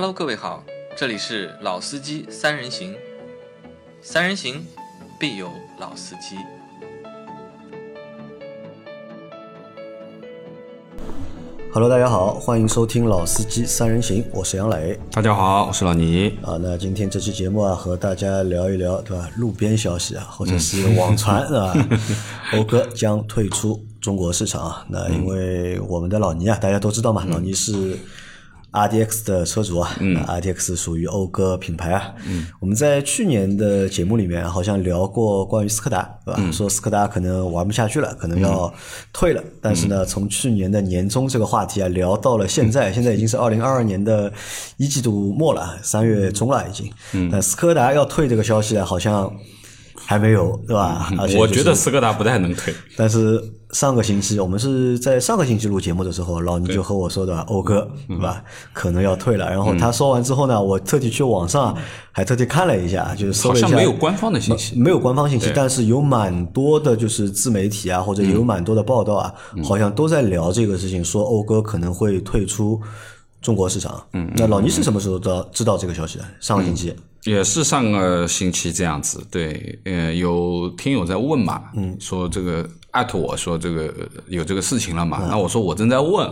[0.00, 0.62] Hello，各位好，
[0.96, 2.94] 这里是老司机三人行，
[4.00, 4.64] 三人行
[5.18, 5.50] 必有
[5.80, 6.36] 老司机。
[11.72, 16.28] Hello，大家好，欢迎收听《老司机三人行》，我是杨磊大家好，我是老倪。
[16.42, 16.56] 啊。
[16.60, 19.28] 那今天这期节目啊，和大家聊一聊，对吧？
[19.36, 21.74] 路边消息啊，或者是网传， 是吧？
[22.52, 24.86] 讴歌将退出中国市场啊。
[24.88, 27.98] 那因为我们的老倪啊，大家都知道嘛，老倪是
[28.78, 32.14] RDX 的车主啊，嗯 RDX 属于讴歌品牌啊。
[32.26, 36.52] 嗯我们在去年的节目里面好像聊过关于斯柯达，对吧？
[36.52, 38.72] 说斯柯达可能玩不下去了，可能要
[39.12, 39.42] 退了。
[39.60, 44.32] 但是呢，从去年的年终这个话题啊，聊到了现在，现在已经是二零二二年的
[44.76, 46.92] 一季度末了，三月中了已经。
[47.30, 49.32] 但斯柯达要退这个消息啊，好像
[50.06, 51.10] 还没有，对吧？
[51.18, 52.74] 而且就是我觉得斯柯达不太能退。
[52.96, 59.50] 但是上个星期我们是在上个星期录节目的时候，老倪就和我说的，欧哥对吧，可能要退了。
[59.50, 61.76] 然后他说完之后呢，我特地去网上
[62.12, 72.80] 还特地看了一下，就是搜了一下，好像没有官方的信息没有官方信息，但是有蛮多的，就是自媒体啊，或者有蛮多的报道啊，好像都在聊这个事情，说欧哥可能会退出
[73.42, 74.02] 中国市场。
[74.14, 76.24] 嗯，那老倪是什么时候知道知道这个消息的？
[76.40, 76.94] 上个星期。
[77.28, 83.92] 也是上个星期这样子，对，呃，有听友在问嘛，嗯，说这个艾特我说这个
[84.28, 86.26] 有这个事情了嘛，那我说我正在问，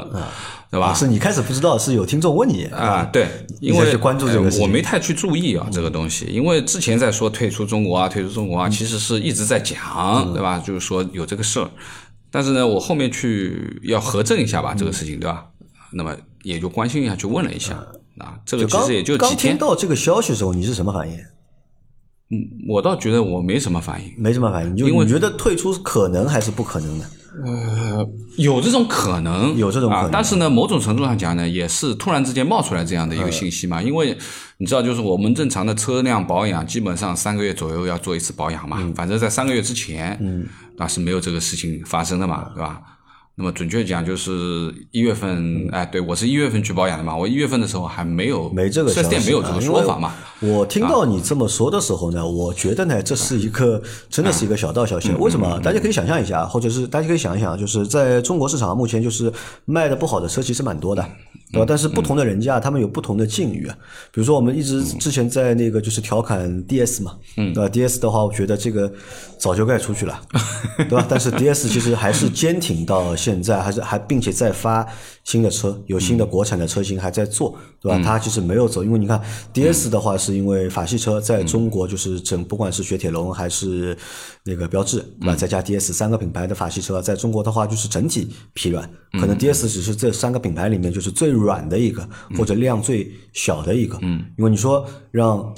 [0.71, 0.95] 对吧？
[0.95, 2.65] 是你开始不知道，是有听众问你。
[2.67, 3.29] 啊，对，
[3.61, 10.59] 因为去关注这个呃我没太去注意啊这个东西，因为之前在说退出中国啊，退出中国啊，其实是一直在讲，对吧？
[10.59, 11.69] 就是说有这个事儿，
[12.31, 15.45] 但是呢，我后面去要核证一下吧，这个事情，对吧？
[15.93, 17.87] 那么也就关心一下，去问了一下，
[18.19, 21.17] 啊，这个其实也就刚几天听，到这个消息的时候，你是什么反应？
[22.29, 24.13] 嗯我倒觉得我没什么反应。
[24.19, 27.07] 没什么反应，就因为你觉得退出可能还是不可能的？
[27.45, 28.09] 呃
[28.39, 33.81] 有这种可能，有这种可能啊，但是呢，某种程度上讲呢，也是突然之间冒出来这样的一个信息嘛。
[33.81, 34.17] 因为
[34.57, 38.79] 你知道，就是我们正常的车辆保养，基本上三个月左右要做一次保养嘛。
[38.97, 40.47] 反正在三个月之前，嗯，
[40.79, 42.81] 那是没有这个事情发生的嘛，对吧？
[43.39, 47.15] 那么准确讲，就是一月份，哎，对我是一月份去保养的嘛。
[47.15, 50.15] 我一月份的时候还没有没这个四 S 店没有这个啊说法嘛。
[50.41, 55.13] 我听到你这么说的时候呢，我觉得呢，这是一个真的是一个小道消嗯息。
[55.19, 55.61] 为什么？
[55.63, 59.31] 大家可以想象一下，或者是大家可以想一想，就是在中国市场目前就是
[59.67, 61.07] 卖的不好的车其实蛮多的，
[61.57, 61.65] 对吧？
[61.65, 63.77] 嗯但是不同的人家他们有不同的境遇啊。
[64.13, 68.91] 比如说我们一直之前在那个就是调侃 DS 嘛，嗯对吧？DS 的话，我觉得这个
[69.39, 70.21] 早就该出去了，
[70.89, 71.07] 对吧？
[71.09, 74.87] 但是 DS 其实还是坚挺到现在，还是还并且在发
[75.25, 78.01] 新的车，有新的国产的车型还在做，对吧？
[78.05, 79.21] 它其实没有走，因为你看
[79.53, 83.97] DS 的话，是因为法系车在中国就是整不管是雪铁龙还是
[84.45, 85.35] 那个标志，对吧？
[85.35, 88.89] 再加 DS 三个品牌的法系车，在中国的话就是整体疲软，
[89.21, 93.99] 可能 DS 只是这三个品牌里面就是最软的一个，或者量最小的一个。
[94.03, 95.55] 嗯，因为你说让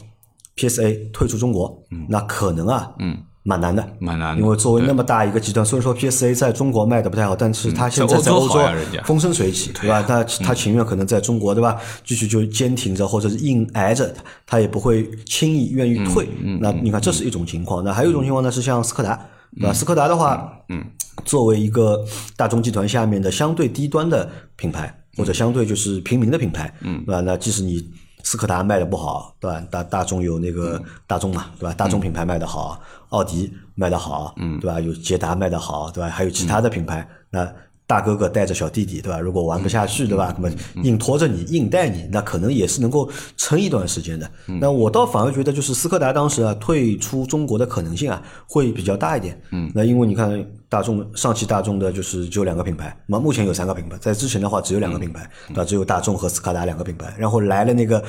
[0.57, 3.17] PSA 退出中国，嗯那可能啊，嗯。
[3.45, 8.61] 蛮难的，蛮难的因为作为那么大一个集团，虽然说 PSA 在中国卖的不太好，但是它现在在欧洲
[9.05, 10.03] 风生水起，对吧？
[10.03, 11.81] 他他情愿可能在中国，对吧？
[12.05, 16.29] 继续就坚挺着，或者是硬挨着，他也不会轻易愿意退。
[16.61, 17.83] 那你看，这是一种情况。
[17.83, 19.19] 那还有一种情况呢，是像斯柯达，
[19.57, 19.73] 对吧？
[19.73, 20.85] 斯柯达的话，嗯，
[21.25, 22.05] 作为一个
[22.37, 27.21] 大众集团下面的相对低端的品牌，或者相对就是平民的品牌，嗯，对吧？
[27.21, 27.87] 那即使你
[28.23, 29.61] 斯柯达卖的不好，对吧？
[29.71, 31.75] 大大众有那个大众嘛，对吧？
[31.75, 34.81] 大众品牌卖的好，奥迪卖的好，嗯，对吧？
[34.81, 36.09] 有捷达卖的好，对吧？
[36.09, 37.51] 还有其他的品牌，那
[37.89, 39.19] 大哥哥带着小弟弟，对吧？
[39.19, 40.31] 如果玩不下去，对吧？
[40.39, 40.55] 那么
[40.85, 44.31] 硬拖着你，硬带你，那可能也是能够撑一段时间的。
[44.61, 49.41] 那我倒反而觉得，就是斯柯达当时啊退出中国的可能性啊会比较大一点。
[49.53, 55.65] 嗯，那因为你看大众上汽大众的就是只有两个品牌，那么目前有三个品牌，在之前的话只有两个品牌，对吧？
[55.65, 58.05] 只有大众和斯柯达两个品牌，然后来了那个。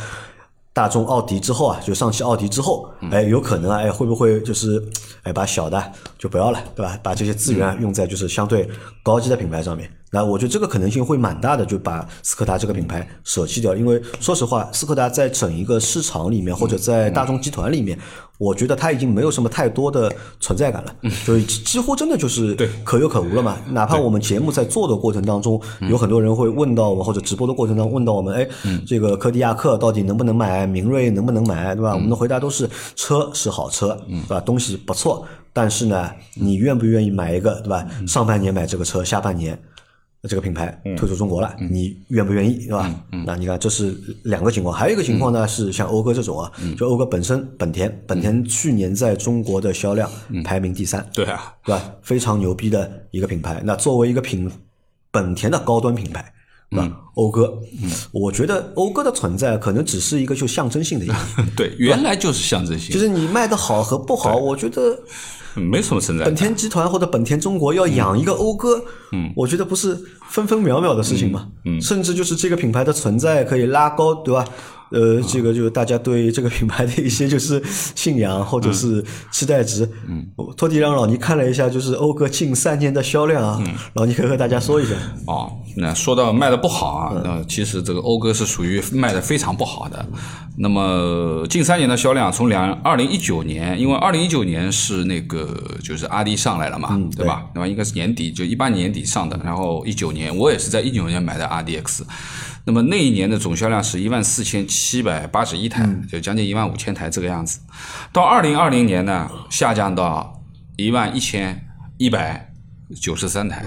[0.80, 4.82] 大众、奥迪之后啊，就上汽奥迪之后，哎，有可能啊，哎，会不会就是，
[5.24, 6.98] 哎，把小的就不要了，对吧？
[7.04, 8.66] 把这些资源啊用在就是相对
[9.04, 9.92] 高级的品牌上面。
[10.10, 13.76] 那我觉得这个可能性会蛮大的，就把斯柯达这个品牌舍弃掉。
[13.76, 18.00] 因为说实话，斯柯达在整一个市场里面，或者在大众集团里面，
[18.40, 20.96] 我觉得它已经没有什么太多的存在感了，
[21.28, 22.56] 就几乎真的就是
[22.86, 23.58] 可有可无了嘛。
[23.70, 28.48] 哪怕我们节目在做的过程当中，有很多人会问到我们，或者直播的过程当中问到我们，哎，
[28.88, 30.66] 这个柯迪亚克到底能不能买？
[30.66, 31.76] 明锐能不能买？
[31.76, 31.94] 对吧？
[31.94, 34.40] 我们的回答都是车是好车，对吧？
[34.40, 37.86] 东西不错，但是呢，你愿不愿意买一个，对吧？
[38.08, 39.60] 上半年买这个车，下半年。
[40.28, 40.68] 这个品牌
[40.98, 42.94] 退出中国了，你愿不愿意，对吧？
[43.26, 50.10] 那你看，这是两个情况，还有一个情况呢，是像讴歌这种啊，就讴歌本身，本田，本田去年在中国的销量
[50.44, 51.94] 排名第三，对啊，对吧？
[52.02, 53.62] 非常牛逼的一个品牌。
[53.64, 54.52] 那作为一个品
[55.10, 56.34] 本田的高端品牌，
[56.70, 57.02] 对吧？
[57.16, 57.58] 讴歌，
[58.12, 61.12] 我觉得讴歌的存在可能只是一个就象征性的意义，
[61.56, 65.00] 对，原来就是象征性，就是你卖的好和不好，我觉得
[65.60, 66.36] 没什么存在本。
[66.36, 69.98] 田集团或者本田中国要养一个讴歌，嗯，我觉得不是
[70.30, 74.46] 分分秒秒的事情嘛，嗯，甚至就是这个品牌的存在可以拉高，对吧？
[74.92, 77.62] 呃，这个就是大家对这个品牌的一些就是
[77.96, 79.88] 信仰或者是期待值。
[80.08, 80.26] 嗯，
[80.58, 84.96] 托蒂让老倪看了一下，就是讴歌近三年的销量啊，嗯老倪可以和大家说一下。
[85.28, 90.06] 哦，那说到卖的不好啊，那其实这个讴歌是属于卖的非常不好的。
[90.62, 97.46] 那么近三年的销量，从两二零一九年，因为二零一九年是那个就是阿迪上来了嘛，对吧？
[97.54, 97.68] 对吧？
[97.68, 102.02] 应该是年底，就一八年底上的，然后一九年我也是在一九年买的 RDX。
[102.66, 107.60] 那么那一年的总销量是一万四千七百八十一台，就将近一万五千台这个样子。
[108.12, 110.44] 到二零二零年呢，下降到
[110.78, 111.68] 一万一千
[111.98, 112.54] 一百
[113.02, 113.66] 九十三台，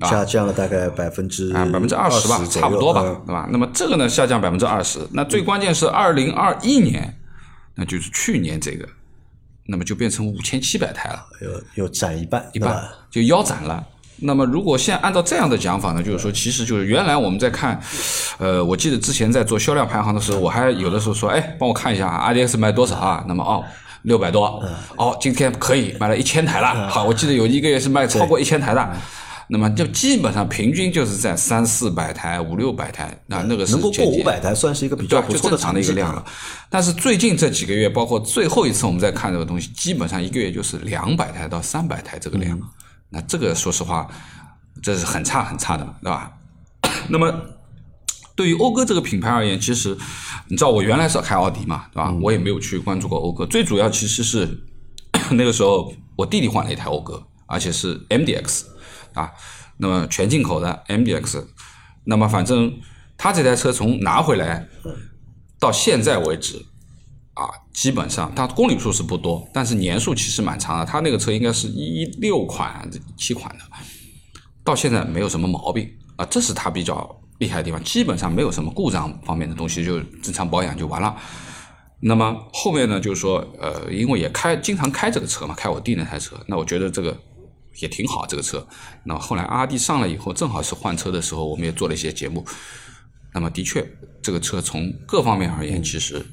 [0.00, 3.48] 下降了大概百分之啊，百分之二十吧，差不多吧，嗯对吧？
[3.52, 4.98] 那么这个呢，下降百分之二十。
[5.12, 7.18] 那最关键是二零二一年，
[7.74, 8.88] 那就是去年这个，
[9.66, 13.86] 那么就变成五千七百台了，有有斩一半，一半就腰斩了。
[14.18, 17.80] 那么如果现在按照这样的讲法呢，就是说，其实就是原来我们在看，
[18.38, 23.24] 呃，我记得之前在做销量排行的时候，我还有的时候说，哎，帮我看一下 RDX 卖多少啊？
[23.28, 23.64] 那么哦。
[24.02, 24.62] 六百多，
[24.96, 26.88] 哦，今天可以卖了一千台了。
[26.88, 28.88] 好，我记得有一个月是卖超过一千台的，
[29.48, 36.24] 那么就基本上平均就是在三四百台、五六百台，啊那个是能够过五百台，算是一个比较不错的就正常的一个量了。
[36.70, 42.56] 但是最近这几个月，包括最后一次我们在看这个东西，基本上一个月就是两百台到三百台这个量。
[43.16, 44.06] 那这个说实话，
[44.82, 46.30] 这是很差很差的，对吧？
[47.08, 47.34] 那么
[48.34, 49.96] 对于讴歌这个品牌而言，其实
[50.48, 52.12] 你知道我原来是开奥迪嘛，对吧？
[52.20, 53.46] 我也没有去关注过讴歌。
[53.46, 54.46] 最主要其实是
[55.32, 58.64] 那个时候我弟弟换了一台讴歌，而且是 MDX
[59.14, 59.32] 啊，
[59.78, 61.42] 那么全进口的 MDX。
[62.04, 62.78] 那么反正
[63.16, 64.68] 他这台车从拿回来
[65.58, 66.66] 到现在为止。
[67.36, 70.86] 啊，基本上它公里数是不多，但是年数其实蛮长的。
[70.86, 73.64] 它那个车应该是一六款、一七款的，
[74.64, 75.86] 到现在没有什么毛病
[76.16, 81.14] 啊，这是它比较厉害的地方，基本上没有什么故障方面的东西，就正常保养就完了。
[82.00, 87.14] 那么后面呢，就是说，呃，因为也开经常开这个车嘛，开我弟那台车，那我觉得这个
[87.80, 88.66] 也挺好，这个车。
[89.04, 92.44] 那后来阿弟上了以后，正好是换车的时候，我们也做了一些节目。
[93.34, 93.86] 那么的确，
[94.22, 96.24] 这个车从各方面而言，其实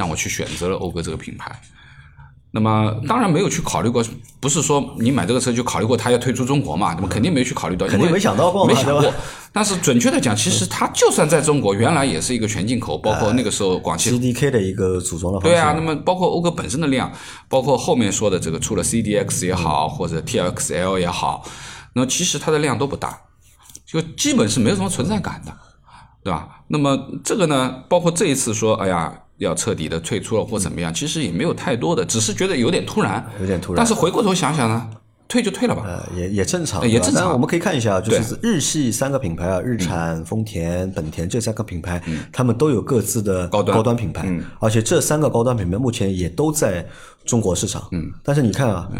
[0.00, 1.60] 让我去选择了讴歌这个品牌。
[2.52, 4.04] 那么当然没有去考虑过，
[4.40, 6.94] 不是说你买这个车就考虑过它要退出中国嘛？
[6.94, 9.12] 那么肯定没去考虑到，肯定没想到过没想过。
[9.52, 15.54] 但是准确的讲，其实它就算在中国，原来也是一个全进口，包括那个时候广汽 CDK 的一个组装的方式。
[15.54, 17.12] 对啊，那么包括讴歌本身的量，
[17.48, 21.44] 包括后面说的这个出了 CDX 也好，或者 TLXL 也好，
[21.94, 23.16] 那么其实它的量都不大，
[23.86, 25.56] 就基本是没有什么存在感的，
[26.24, 26.62] 对吧？
[26.66, 33.78] 那么这个呢，包括这一次说，哎呀，要彻底的退出了或怎么样，其实也没有太多的，只是觉得有点突然，有点突然。
[33.78, 34.88] 但是回过头想想呢，
[35.30, 37.32] 退就退了吧，呃，也也正常，呃也正常。
[37.32, 43.76] 我们可以看一下，就是日系三个品牌啊，日产、丰田、本田这三个品牌，他们都有各自的高端。
[43.76, 44.28] 高端品牌，
[44.58, 46.84] 而且这三个高端品牌目前也都在
[47.24, 47.86] 中国市场。
[47.92, 48.90] 嗯，但是你看啊，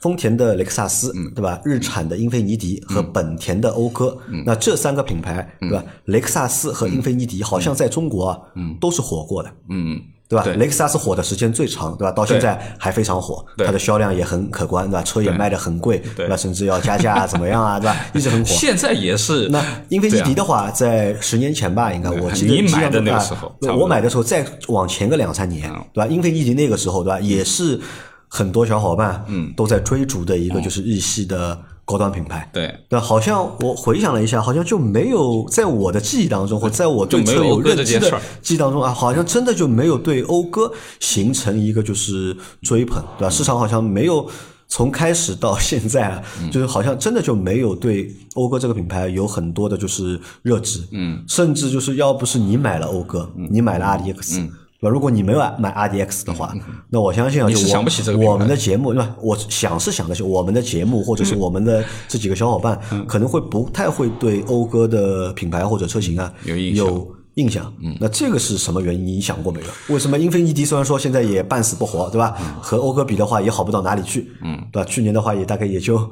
[0.00, 1.60] 丰田的雷克萨斯，对吧？
[1.64, 4.16] 日产的英菲尼迪和本田的讴歌，
[4.46, 5.84] 那这三个品牌，对吧？
[6.04, 8.38] 雷克萨斯和英菲尼迪好像在中国啊，
[8.80, 9.50] 都是火过的。
[9.68, 10.44] 嗯，对吧？
[10.44, 12.12] 对雷克萨斯火的时间最长，对吧？
[12.12, 15.02] 到现在还非常火，对它的销量也很可观，对吧？
[15.02, 16.36] 车也卖的很贵，对对吧？
[16.36, 17.96] 甚至要加价啊， 怎么样啊，对吧？
[18.14, 18.46] 一直很火。
[18.46, 26.06] 现在也是那英菲尼迪的话，在十年前吧，应该我记得你买的那个啊时候我买的时候再往前个两三年，对吧？
[26.06, 27.18] 英菲尼迪那个时候，对吧？
[27.18, 27.80] 也是
[28.28, 31.58] 很多小伙伴嗯都在追逐的一个就是日系的
[31.90, 32.48] 高端品牌。
[32.52, 32.74] 对。
[32.88, 43.30] 对，好像我回想了一下，好像就没有在我的记忆当中，或在我对车有认知的记忆当中啊，好像真的就没有对讴歌形成一个就是追捧，对吧？
[43.30, 44.28] 市场好像没有
[44.68, 54.48] 从开始到现在啊，就是好像真的就没有对讴歌这个品牌有很多的就是热值，嗯，甚至就是要不是你买了讴歌，你买了 RDX。
[54.80, 54.90] 对吧？
[54.90, 56.54] 如果你没有买 RDX 的话，
[56.88, 59.14] 那我相信啊，就我想不起这个我们的节目，对吧？
[59.20, 67.72] 我想是想的是我们的节目，或者是我们的这几个小伙伴，可能会不太会对讴歌的品牌或者车型啊有印象有印象。
[68.00, 69.06] 那这个是什么原因？
[69.06, 69.94] 你想过没有？
[69.94, 72.34] 为什么英菲尼迪虽然说现在也半死不活，对吧？
[72.60, 74.88] 和讴歌比的话也好不到哪里去，嗯，对吧？
[74.88, 76.10] 去年的话也大概也就。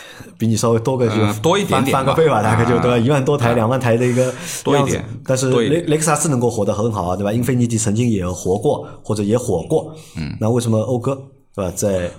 [0.38, 2.98] 比你稍微多个就嗯多一点翻点吧翻个倍吧，大概就啊对吧？
[2.98, 4.32] 一万多台、两万台的一个
[4.64, 7.32] 多一点但是雷雷克萨斯能够活得很好啊，对吧？
[7.32, 11.14] 英菲尼迪曾经也活过，或者也火过，嗯，那为什么讴歌
[11.54, 12.10] 对吧，在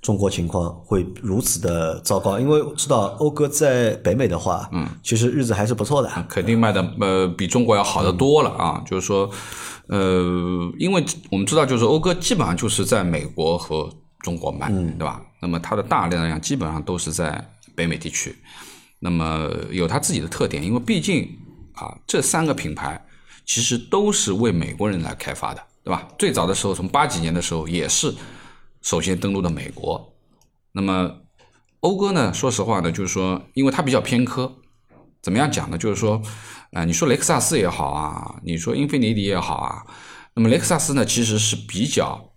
[0.00, 2.38] 中国情况会如此的糟糕？
[2.40, 8.82] 因为知道讴歌在北美的话，嗯，其实日子还是不错的，肯定卖的呃比中国要好得多了啊。
[8.84, 9.30] 就是说，
[9.86, 13.88] 呃，因为我们知道，就是讴歌基本上就是在美国和
[14.24, 15.20] 中国卖，对吧？
[15.42, 18.34] 那么它的大量量基本上都是在北美地区，
[19.00, 21.28] 那么有它自己的特点，因为毕竟
[21.74, 23.04] 啊，这三个品牌
[23.44, 26.08] 其实都是为美国人来开发的，对吧？
[26.18, 28.14] 最早的时候，从八几年的时候也是。
[28.80, 30.12] 首先登陆的美国，
[30.72, 31.08] 那么
[31.80, 32.34] 讴歌呢？
[32.34, 34.52] 说实话呢，就是说，因为它比较偏科，
[35.22, 35.78] 怎么样讲呢？
[35.78, 36.20] 就是说，
[36.72, 39.86] 啊，你说雷克萨斯也好啊，你说英菲尼迪也好啊，
[40.34, 42.31] 那么雷克萨斯呢，其实是比较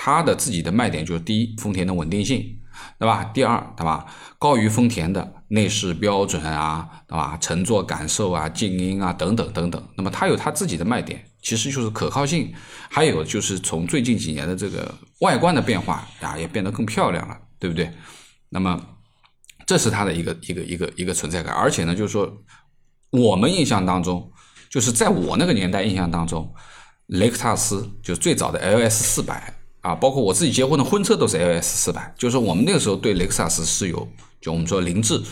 [0.00, 2.56] 它的自己的卖点就是第一，丰田的稳定性，
[3.00, 3.24] 对吧？
[3.34, 4.06] 第二，对吧？
[4.38, 7.36] 高于丰田的内饰标准啊，对吧？
[7.40, 11.24] 乘坐感受啊，静音啊，等等等等，那么它有它自己的卖点。
[11.42, 12.52] 其实就是可靠性，
[12.88, 17.90] 还有就是从最近几年的这个外观的变化啊，也变得更漂亮了，对不对？
[18.50, 18.80] 那么
[19.66, 22.32] 这是它的一个一个一个一个存在感，而且呢，就是说
[23.10, 24.30] 我们印象当中，
[24.70, 26.54] 就是在我那个年代印象当中，
[27.06, 34.08] 雷克萨斯就最早的 LS 四百啊，包括我自己结婚的婚车都是 LS 四百，就是说我们那个时候对雷克萨斯是有，
[34.40, 35.22] 就我们说凌志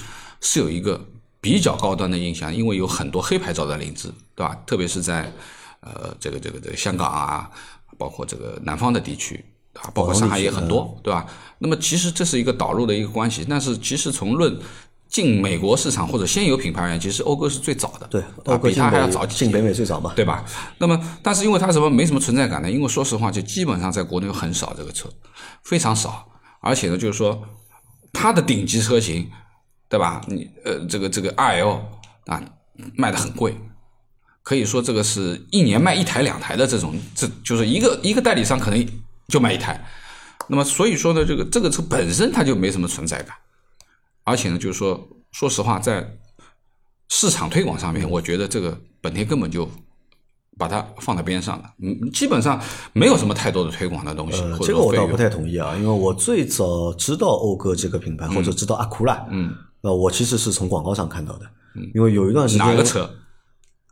[0.41, 1.05] 是有一个
[1.41, 4.57] 比较高端的印象，因为有很多黑牌照的凌志，对吧？
[4.67, 5.33] 特别是在
[5.81, 7.51] 呃，这个这个这个香港啊，
[7.99, 11.27] 包括这个南方的地区啊，包括上海也很多，对吧？
[11.59, 14.59] 那么其实这是一个导入的一个关系，但是其实从论
[15.09, 18.23] 进美国市场或者先有品牌而言，其实讴歌是最早的，对，
[18.59, 20.45] 比它还要早进北美最早嘛，对吧？
[20.79, 22.71] 那么，但是因为它什么没什么存在感呢？
[22.71, 25.09] 因为说实话，就基本上在国内很少这个车，
[25.65, 26.27] 非常少，
[26.61, 27.43] 而且呢，就是说
[28.13, 29.31] 它的顶级车型，
[29.89, 30.21] 对吧？
[30.27, 31.83] 你呃，这个这个 R L
[32.27, 32.43] 啊，
[32.95, 33.57] 卖的很贵。
[34.43, 38.87] 可以说这个是一年卖一台两台的这种，这就是一个一个代理商可能
[39.27, 39.85] 就卖一台，
[40.47, 43.35] 那么所以说呢，这个这个车本身它就没什么存在感，
[44.27, 46.19] 而且呢，就是说说实话，在
[47.09, 49.67] 市场推广上面，我觉得这个本田根本就
[50.59, 52.61] 把它放在边上了，嗯，基本上
[52.93, 54.43] 没有什么太多的推广的东西。
[54.63, 63.09] 这个我倒不太同意啊，因为我最早知道讴歌这个品牌或者知道阿库拉，嗯，呃，我其实是从广告上看到的，嗯，因为有一段时间哪个车？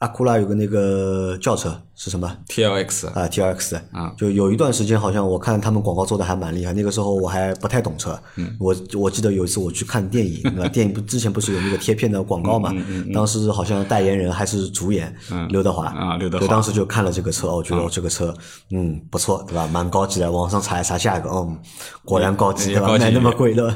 [0.00, 6.72] 阿库拉有个那个轿车是什么？T L X 啊，T L X 啊，就有一段时间好像我看他们广告做的还蛮厉害。
[6.74, 8.20] 那个时候我还不太懂车，
[8.58, 12.70] 我我记得有一次我去看电影，电影不之前不是有那个贴片的广告嘛？
[13.14, 15.14] 当时好像代言人还是主演
[15.48, 16.46] 刘德华啊，刘德华。
[16.48, 18.34] 当时就看了这个车，我觉得这个车
[18.72, 19.66] 嗯不错，对吧？
[19.68, 20.30] 蛮高级的。
[20.30, 21.58] 网上查一查价格，嗯，
[22.04, 22.98] 果然高级，对吧？
[22.98, 23.74] 买那么贵的。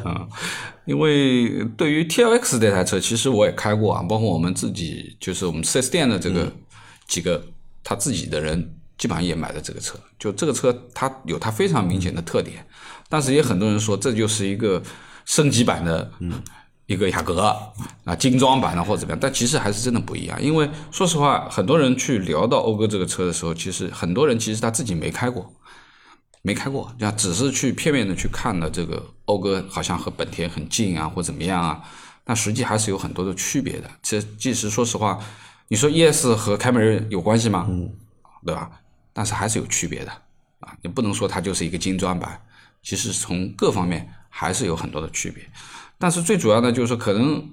[0.89, 6.51] 因为对于 T L X 这台车，其实我也开过啊，包括我们自己，就是我们四 S 店的这个
[7.07, 7.45] 几个
[7.85, 10.01] 他自己的人，基本上也买的这个车。
[10.19, 12.67] 就这个车，它有它非常明显的特点，
[13.07, 14.83] 但是也很多人说这就是一个
[15.27, 16.11] 升级版的
[16.87, 17.39] 一个雅阁
[18.05, 20.43] 啊，精装版的或者怎么样，但其实还是真的不一样。
[20.43, 25.53] 因为说实话，很多人去聊到讴歌这个车的时候，其实很多人其实他自己没开过。
[26.43, 31.83] 没开过，就只是去片面的去看了这个讴歌，好像和本田很近啊，或怎么样啊？
[32.25, 33.91] 但实际还是有很多的区别的。
[34.03, 35.19] 其实即使说实话，
[35.69, 37.67] 你说 ES 和凯美瑞有关系吗？
[37.69, 37.91] 嗯，
[38.45, 38.71] 对吧？
[39.13, 40.13] 但是还是有区别的
[40.61, 40.77] 啊！
[40.83, 42.41] 你不能说它就是一个精装版，
[42.83, 45.43] 其实从各方面还是有很多的区别。
[45.99, 47.45] 但是最主要的就是可能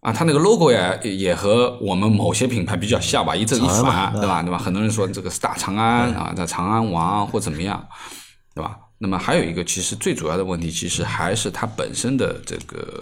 [0.00, 4.42] 啊，它那个 logo 呀，也和我们某些品牌比较像吧，一正一反，对吧？
[4.42, 4.58] 对吧？
[4.58, 7.86] 很多人说这个是大长安啊，在长安王或怎么样。
[8.52, 8.76] 对吧？
[8.98, 12.92] 那么还有一个，其实最主要的问题，其实还是它本身的这个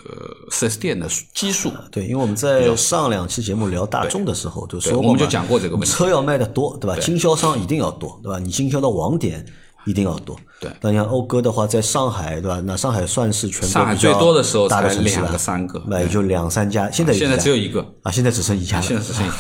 [0.51, 1.73] 四 S 店的基数。
[1.91, 5.91] 对，因为我们在上两期节目聊大众的时候就说过我们就讲过这个问题。
[5.91, 6.97] 车要卖的多，对吧？
[7.01, 8.39] 经销商一定要多，对吧？
[8.39, 9.45] 你经销的网点
[9.89, 10.37] 一定要多。
[10.61, 10.71] 对。
[10.81, 12.61] 那像讴歌的话，在上海，对吧？
[12.65, 16.91] 那上海算是全国最多的时候才两个三个，那也就两三家。
[16.91, 18.83] 现在现在只有一个啊，现在只剩一家了。
[18.83, 19.37] 现在只剩一 个。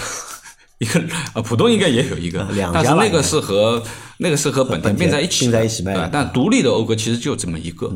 [0.78, 1.00] 一个
[1.34, 3.82] 啊，浦东应该也有一个，两家但是那个是和
[4.18, 6.08] 那个是和本田并在一起，并在一起卖。
[6.12, 7.90] 但独立的讴歌其实就这么一个，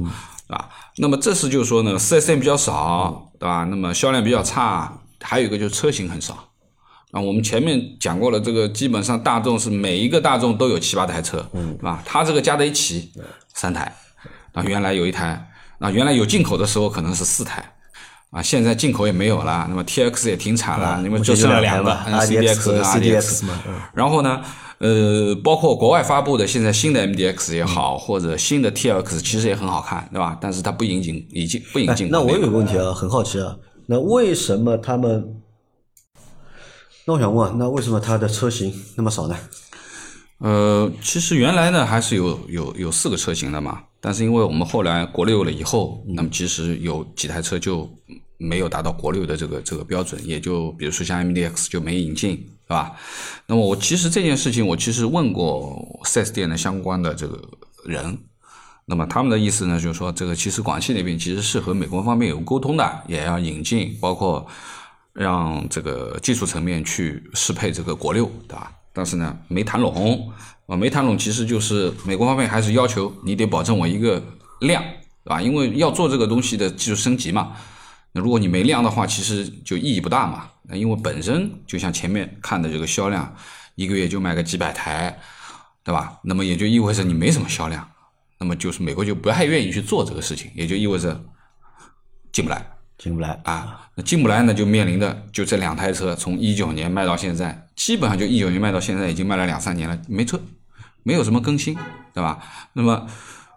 [0.49, 0.68] 啊，
[0.99, 3.64] 那么这是就是说呢，四 S 店比较少，对吧？
[3.71, 6.37] 那么销量比较差，还有一个就是车型很少。
[7.12, 12.02] 啊，我们前面讲过了，这个基本上大众是每一个大众都有七八台车，嗯，对吧？
[12.04, 13.12] 它这个加在一起
[13.54, 13.95] 三台，
[14.52, 17.64] 啊，原来有一台，啊，原来有进口的时候可能是四台。
[18.31, 23.62] 啊，现在进口也没有了，那么 T X 也停产了，因为就剩了两个 C D X 和 C D X 嘛。
[23.92, 24.40] 然后呢，
[24.78, 30.35] 呃，包括国外发布的现在新的 M D X 也好，或者新的 T X，其实也很好看，对吧？
[30.40, 32.09] 但是它不引进，已经不引进。
[32.11, 33.54] 那我有个问题啊，很好奇啊，
[33.85, 35.42] 那为什么他们？
[37.04, 39.37] 那我想问，那为什么它的车型那么少呢？
[40.38, 47.88] 呃，其实原来呢还是有有有四个车型的嘛，但是因为我们后来国六了以后，那么其实有几台车就
[48.38, 52.92] 没有达到国六的这个这个标准，也就比如说像 MDX 就没引进，是吧？
[53.47, 57.40] 那么我其实这件事情我其实问过四 S 店的相关的这个
[57.85, 58.18] 人，
[58.87, 64.44] 那么他们的意思呢就是说，这个其实广汽那边其实是和美国方面有沟通的，也要引进，包括
[65.12, 68.73] 让这个技术层面去适配这个国六，对吧？
[68.92, 70.31] 但是呢，没谈拢
[70.66, 74.23] 啊，没谈拢，其实就是美国方面还是要求你得保证我一个
[74.61, 74.83] 量，
[75.25, 75.40] 对吧？
[75.40, 77.52] 因为要做这个东西的技术升级嘛。
[78.12, 80.49] 那如果你没量的话，其实就意义不大嘛。
[80.64, 83.35] 那因为本身就像前面看的这个销量，
[83.75, 85.19] 一个月就卖个几百台，
[85.83, 86.19] 对吧？
[86.23, 87.87] 那么也就意味着你没什么销量，
[88.38, 91.19] 那么就是美国就不太愿意去做这个事情，也就意味着
[92.31, 92.66] 进不来。
[92.99, 100.41] 进不来啊，那进不来呢，就面临的就这两台车，从一九年卖到现在，基本上就一九年卖到现在，已经卖了两三年了，没车，
[101.03, 101.77] 没有什么更新，
[102.15, 102.39] 对吧？
[102.75, 103.07] 那么，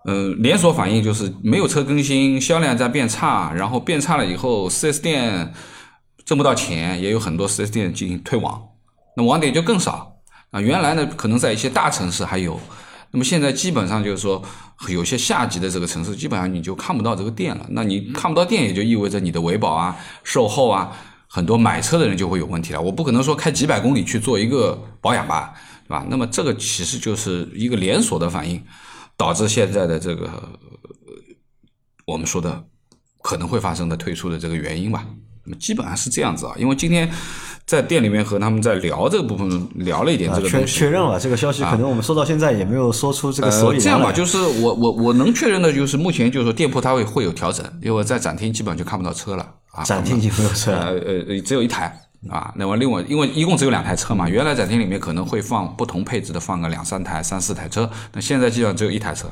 [0.06, 5.54] 呃，连锁反应就是没有车更新，销量在变差，然后变差了以后，4S 店
[6.26, 8.62] 挣不到钱，也有很多 4S 店进行退网，
[9.16, 10.18] 那网点就更少
[10.52, 10.60] 啊。
[10.60, 12.60] 原来呢，可能在一些大城市还有。
[13.16, 14.44] 那么现在基本上就是说，
[14.90, 17.66] 有些下级的这个城市，基本上你就看不到这个店了。
[17.70, 20.92] 那你看不到店，也就意味着你的维保啊、售后啊，
[21.30, 22.82] 很多买车的人就会有问题了。
[22.82, 25.54] 我不可能说开几百公里去做一个保养吧，
[25.88, 26.06] 对吧？
[26.10, 28.62] 那么这个其实就是一个连锁的反应，
[29.16, 30.30] 导致现在的这个
[32.06, 32.66] 我们说的
[33.22, 35.06] 可能会发生的退出的这个原因吧。
[35.46, 37.10] 那么基本上是这样子啊，因为今天。
[37.66, 50.92] 在店里面和他们在聊这个部分，聊了一点这个确确认了这个消息，可能我们说到现在也没有说出这个所以这样吧，就是我我我能确认的就是目前就是说店铺它会会有调整，因为在展厅基本上就看不到车了啊，展厅已经没有车，呃
[51.28, 59.28] 呃只有一台啊，那么另外因为一共只有两台车嘛，原来展厅里面可能会放不同配置的放个两三台三四台车，那现在基本上只有一台车，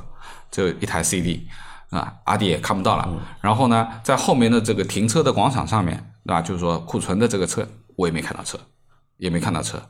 [0.50, 1.48] 只有一台 CD
[1.92, 3.08] 啊，阿迪也看不到了，
[3.42, 6.41] 然后呢，在后面的这个停车的广场上面，对吧？
[6.41, 7.67] 就是说库存的这个车。
[7.95, 8.60] 我也没看到车，
[9.17, 9.82] 也没看到车。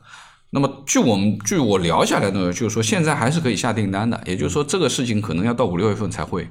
[0.50, 6.48] 那么据我们据我聊下来呢，就是说现在还是可以下订单的，也就是说这个事情可能要到五六月份才会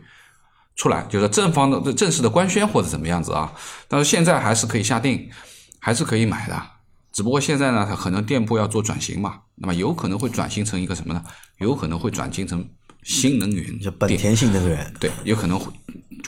[0.75, 3.53] 出来，就是正方的正式的官宣或者怎么样子啊。
[3.87, 5.29] 但是现在还是可以下定，
[5.79, 6.61] 还是可以买的。
[7.13, 11.23] 只不过现在呢，它可能店铺要做转型嘛，那么有可能会转型成一个什么呢？
[11.59, 12.67] 有可能会转型成
[13.03, 15.71] 新能源，就本田新能源，对，有可能会。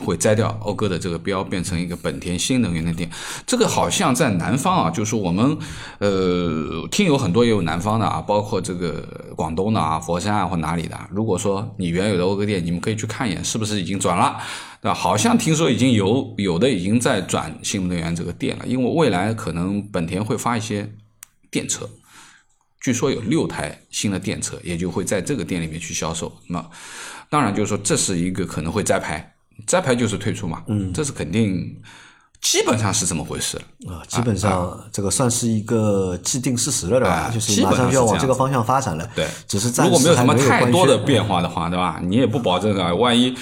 [0.03, 3.09] 会摘掉讴歌的这个标，变成一个本田新能源的店。
[3.45, 5.57] 这个好像在南方啊，就是我们
[5.99, 10.99] 呃听友很多也有南方的啊，包括这个广东的啊，佛山啊或哪里的。
[11.11, 14.37] 如果说你原有的讴歌店，你们可以去看一眼，是不是已经转了，
[14.81, 14.93] 对吧？
[14.93, 20.91] 好像听说已经有有的已经在转新能源这个店了，因为未来可能本田会发一些
[21.49, 21.89] 电车，
[22.81, 26.31] 据说有六台新的电车，也就会在这个店里面去销售。
[26.47, 26.69] 那
[27.29, 29.34] 当然就是说这是一个可能会摘牌。
[29.65, 31.75] 摘牌就是退出嘛，嗯，这是肯定，
[32.41, 34.03] 基本上是这么回事啊。
[34.07, 37.31] 基本上这个算是一个既定事实了，对吧？
[37.33, 39.09] 就是马上就要往这个方向发展了。
[39.15, 41.99] 对，只是如果没有什么太多的变化的话，对吧？
[42.03, 43.35] 你也不保证啊，万一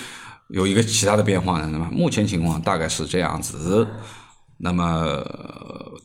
[0.49, 1.89] 有一个其他的变化呢，对吧？
[1.91, 3.85] 目前情况大概是这样子，
[4.57, 5.21] 那么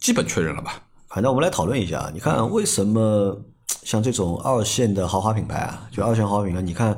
[0.01, 0.83] 基本确认了吧？
[1.09, 3.39] 反正我们来讨论一下，你看为什么
[3.83, 6.97] 像这种二线的豪华品牌啊，就二线豪华品牌，你看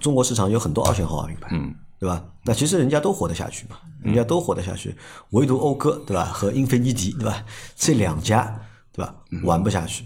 [0.00, 1.72] 中国市场有很多二线豪华品牌，嗯。
[2.00, 2.24] 对吧？
[2.44, 4.96] 那其实人家都活得下去嘛，人家都活得下去，
[5.32, 6.24] 唯独讴歌对吧？
[6.24, 7.44] 和英菲尼迪对吧？
[7.76, 8.58] 这两家
[8.90, 9.14] 对吧？
[9.44, 10.04] 玩不下去。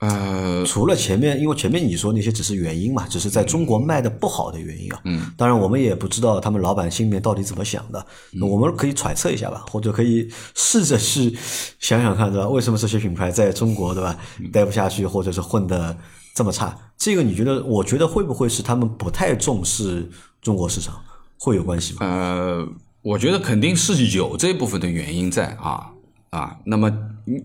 [0.00, 5.00] 呃，除了前面，因为前面你说那些只是原因嘛，只是在中国卖的不好的原因啊。
[5.04, 5.32] 嗯。
[5.38, 8.06] 当然，我们也不知道他们老板心里面到底怎么想的，
[8.42, 11.34] 我们可以揣测一下吧，或者可以试着去
[11.80, 12.46] 想想看，对吧？
[12.46, 14.14] 为什么这些品牌在中国对吧
[14.52, 15.96] 待不下去，或者是混的
[16.34, 16.78] 这么差？
[16.98, 17.64] 这个你觉得？
[17.64, 20.06] 我觉得会不会是他们不太重视？
[20.46, 20.94] 中国市场
[21.40, 21.98] 会有关系吗？
[22.02, 22.64] 呃，
[23.02, 25.90] 我觉得肯定是有这部分的原因在啊
[26.30, 26.56] 啊。
[26.62, 26.88] 那么，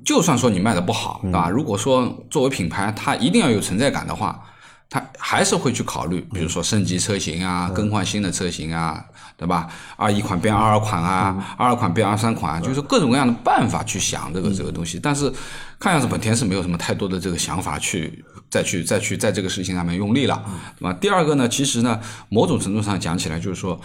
[0.06, 4.40] 就算说你卖的不好啊，如果说作为品牌，它一定要有存在感的话，
[4.88, 9.04] 它还是会去考虑，比如说升级车型啊，更换新的车型啊，
[9.36, 9.68] 对吧？
[9.98, 15.00] 二一款变二二款啊，二二款变二三款，就是各种各样的办法去想这个这个东西。
[15.02, 15.34] 但是，
[15.80, 18.24] 看样子本田是没有什么太多的这个想法去。
[18.52, 20.44] 再去再去在这个事情上面用力了，
[20.78, 20.94] 对吧？
[20.94, 23.80] 第二个呢，其实呢，某种程度上讲起来，就是说，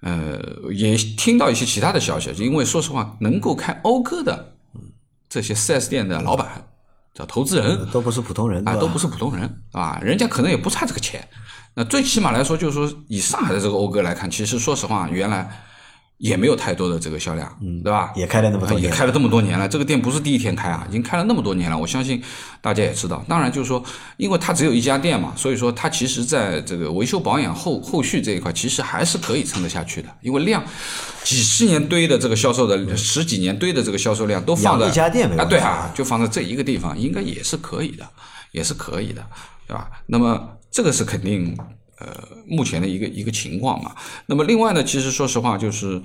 [0.00, 0.40] 呃，
[0.72, 4.54] 也听到一些其他的消息，因为说实话，能够开讴歌的
[5.28, 6.66] 这些 4S 店的老板
[7.12, 11.28] 叫投资人，都不是普通人啊，都不是普通人啊，人家可能也不差这个钱。
[11.74, 15.50] 那最起码来说，就是说，以上海的这个讴歌来看，其实说实话，原来
[16.18, 18.10] 也没有太多的这个销量，嗯，对吧？
[18.16, 19.68] 也开了那么多年，也开了这么多年了。
[19.68, 21.76] 这个店不是第一天开啊，已经开了那么多年了。
[21.76, 22.22] 我相信
[22.62, 23.22] 大家也知道。
[23.28, 23.84] 当然就是说，
[24.16, 30.08] 因为它只有一家店嘛，所以说它其实在这个维修保养后后续这一块，其实还是可以撑得下去的。
[30.22, 30.64] 因为量
[31.22, 38.08] 几十年堆的这个销售的十几年堆的这个销售量都放在一家店没啊，对啊，就放在这一个地方，应该也是可以的，
[38.52, 39.22] 也是可以的，
[39.66, 39.90] 对吧？
[40.06, 41.54] 那么这个是肯定
[41.98, 43.94] 呃目前的一个一个情况嘛。
[44.26, 46.02] 那么另外呢，其实说实话就是。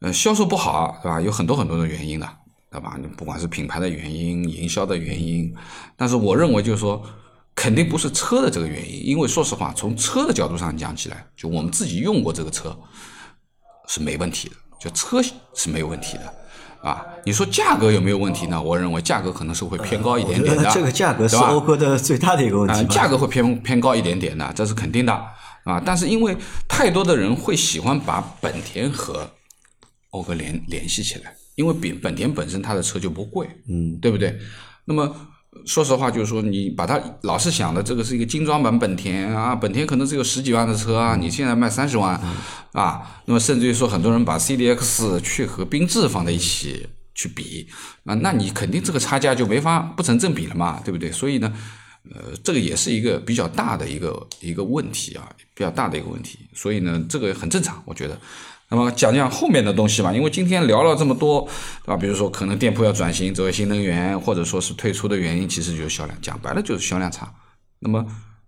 [0.00, 1.18] 呃，销售不好，对吧？
[1.22, 2.28] 有很多很多的原因的，
[2.70, 2.98] 对吧？
[3.00, 5.50] 你不管是品牌的原因、营销的原因，
[5.96, 7.02] 但是我认为就是说，
[7.54, 12.78] 肯定不是车的这个原因，因为说实话，从车的角度上讲起来，就我们自己用过这个车
[13.88, 16.34] 是没问题的，就车是没有问题的，
[16.86, 18.62] 啊，你说价格有没有问题呢？
[18.62, 25.12] 我认为价格可能是会偏高一点点的，这个价格是讴歌的最大的一个问题，价格会偏偏高一点点的，这是肯定的，
[25.64, 26.36] 啊，但是因为
[26.68, 29.28] 太多的人会喜欢把本田和
[30.12, 34.38] 讴歌联联系起来，因为本本田本身它的车就不贵，嗯，对不对？
[34.84, 35.12] 那么
[35.64, 42.20] 说实话，就是说你把它老是想的这个是一个精装版本田啊，本田可能只有十几万的车啊，你现在卖三十万
[42.72, 47.68] 啊，那么甚至于说很多人把 C D X 去和缤智放在一起去比
[48.04, 51.10] 啊，那你肯定这个差价就没法不成正比了嘛，对不对？
[51.10, 51.52] 所以呢，
[52.14, 58.18] 呃，这个也是一个比较大的一个一个问题啊，比较大的一个问题，所以呢，这个很正常，我觉得。
[58.68, 61.48] 那么讲讲后面的东西吧，因为今天聊了这么多，
[61.84, 61.96] 对吧？
[61.96, 67.32] 比如说可能店铺要转型走新能源，或者说是退出的原因，其实就是销量，讲白了就是销量差。
[67.78, 68.04] 那么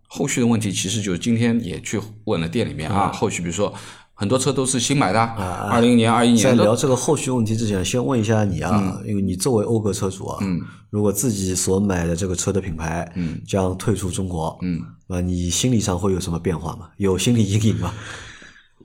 [0.09, 3.73] 后续的问题，其实就是今天也去问了店里面啊，后续比如说
[4.15, 6.43] 很多车都是新买的，二零年、二一年。
[6.43, 16.89] 在聊这个后续问题之前，先问一下你啊，因为你作为讴歌车主啊，嗯，如果自己所买的这个车的品牌，嗯，将退出中国，嗯，那，你心理上会有什么变化吗？
[16.97, 17.95] 有心理阴影吗？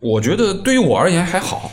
[0.04, 1.72] 我觉得对于我而言还好，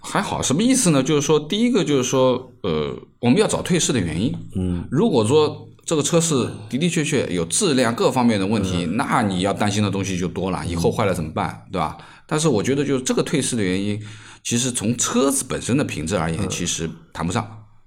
[0.00, 0.40] 还好。
[0.40, 1.02] 什么意思呢？
[1.02, 4.34] 就是说，第一个就是说，呃，我们要找退市的原因。
[4.56, 11.96] 嗯，如果说这个车是的的确确有质量各方面的问题，那你要担心的东西就多了，以后坏了怎么办，对吧？
[12.26, 14.00] 但是我觉得，就是这个退市的原因，
[14.42, 17.42] 其实从车子本身的品质而言，其实谈不上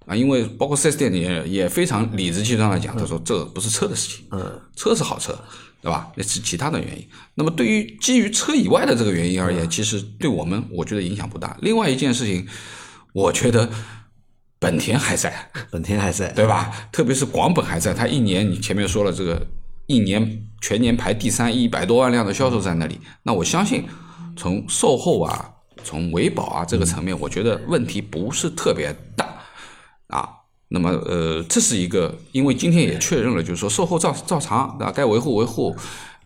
[0.06, 5.36] 啊，因为包括四 S 店也也非常理直气壮的讲，他说这不是车的事情，嗯，车是好车。
[5.82, 6.12] 对吧？
[6.16, 7.08] 那是其他的原因。
[7.34, 11.58] 那么对于基于车以外的这个原因而言，其实对我们我觉得影响不大。
[11.62, 12.48] 另外一件事情，
[13.14, 13.68] 我觉得
[14.60, 16.72] 本田还在，本田还在，对吧？
[16.92, 19.46] 特别是广本还在，它一年你前面说了这个
[19.88, 23.00] 一年全年排第三，一百多万辆的销售在那里。
[23.24, 23.84] 那我相信
[24.38, 25.52] 从售后啊，
[25.84, 29.26] 从维保啊这个层面，我觉得问题不是特别大
[30.08, 30.30] 啊。
[30.74, 34.94] 那么，呃，这是一个，因为今天也确认了，就是说售后照照常，对吧？
[34.96, 35.76] 该维护维护，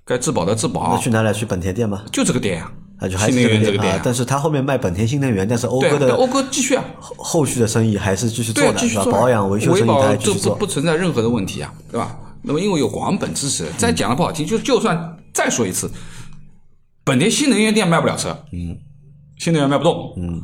[0.05, 0.93] 该质保的质保。
[0.93, 1.33] 那去哪里？
[1.33, 2.03] 去本田店吗？
[2.11, 3.99] 就这个店呀，啊，就还是这个店。
[4.03, 12.15] 但是他后面卖本田新能源，但是讴歌的讴歌继续啊，后后续的生意还是继续做的，继续做保养维修生意还继续做，不存在任何的问题啊，对吧？
[12.43, 15.89] 那么因为有广本支持，再讲的不好听，就就算再说一次，
[17.03, 18.77] 本田新能源店卖不了车，嗯，
[19.39, 20.43] 新能源卖不动，嗯。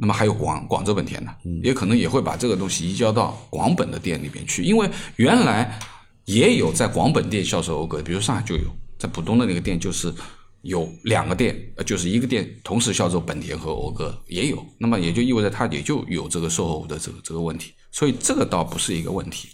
[0.00, 1.30] 那么还有广广州本田呢，
[1.60, 5.76] 也可能也会把这个东西移交到广本的店里面去，因为原来
[6.24, 8.62] 也有在广本店销售讴歌，比如上海就有，
[8.96, 10.14] 在浦东的那个店就是
[10.62, 19.48] 有两个店，呃，就是一个店同时销售本田和讴歌也有，那么也就意味着它也就有这个售后的这个这个问题，所以这个倒不是一个问题，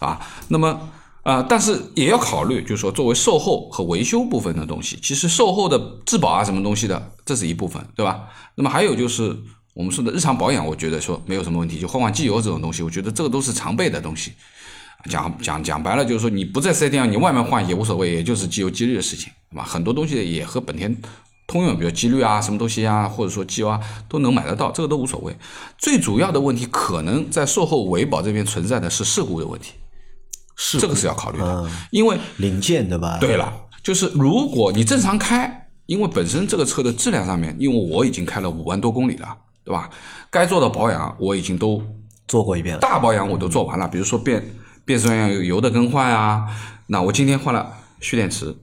[0.00, 0.78] 啊，那么
[1.22, 8.28] 啊，但是也要考虑，就是说作为售后和维修部分的东西，其实售后的质保啊什么东西的，这是一部分，对吧？
[8.54, 9.34] 那么还有就是。
[9.78, 14.32] 我们说的日常保养，我觉得说没有什么问题，就换换机油这种东西，我觉得这个都是常备的东西。
[15.08, 19.62] 讲讲讲白了，就是说你不在四 S 店，你外面换也无所谓，也就是机油机滤的事情，对吧？
[19.62, 20.92] 很多东西也和本田
[21.46, 25.32] 通用，比如机滤啊、什么东西啊，或者说机油啊，都能买得到，这个都无所谓。
[25.78, 29.74] 最主要的问题可能在售后维保这边存在的是事故的问题，
[30.56, 33.16] 是这个是要考虑的，因为零件对吧？
[33.20, 33.52] 对了，
[33.84, 39.28] 就是如果你正常开，因为本身这个车的质量上面，因为我已经开了五万多公里了。
[39.68, 39.90] 对吧？
[40.30, 41.82] 该做的保养我已经都
[42.26, 43.86] 做过一遍了，大保养我都做完了。
[43.86, 44.42] 比如说变
[44.82, 46.46] 变速箱有油的更换啊，
[46.86, 48.56] 那我今天换了蓄电池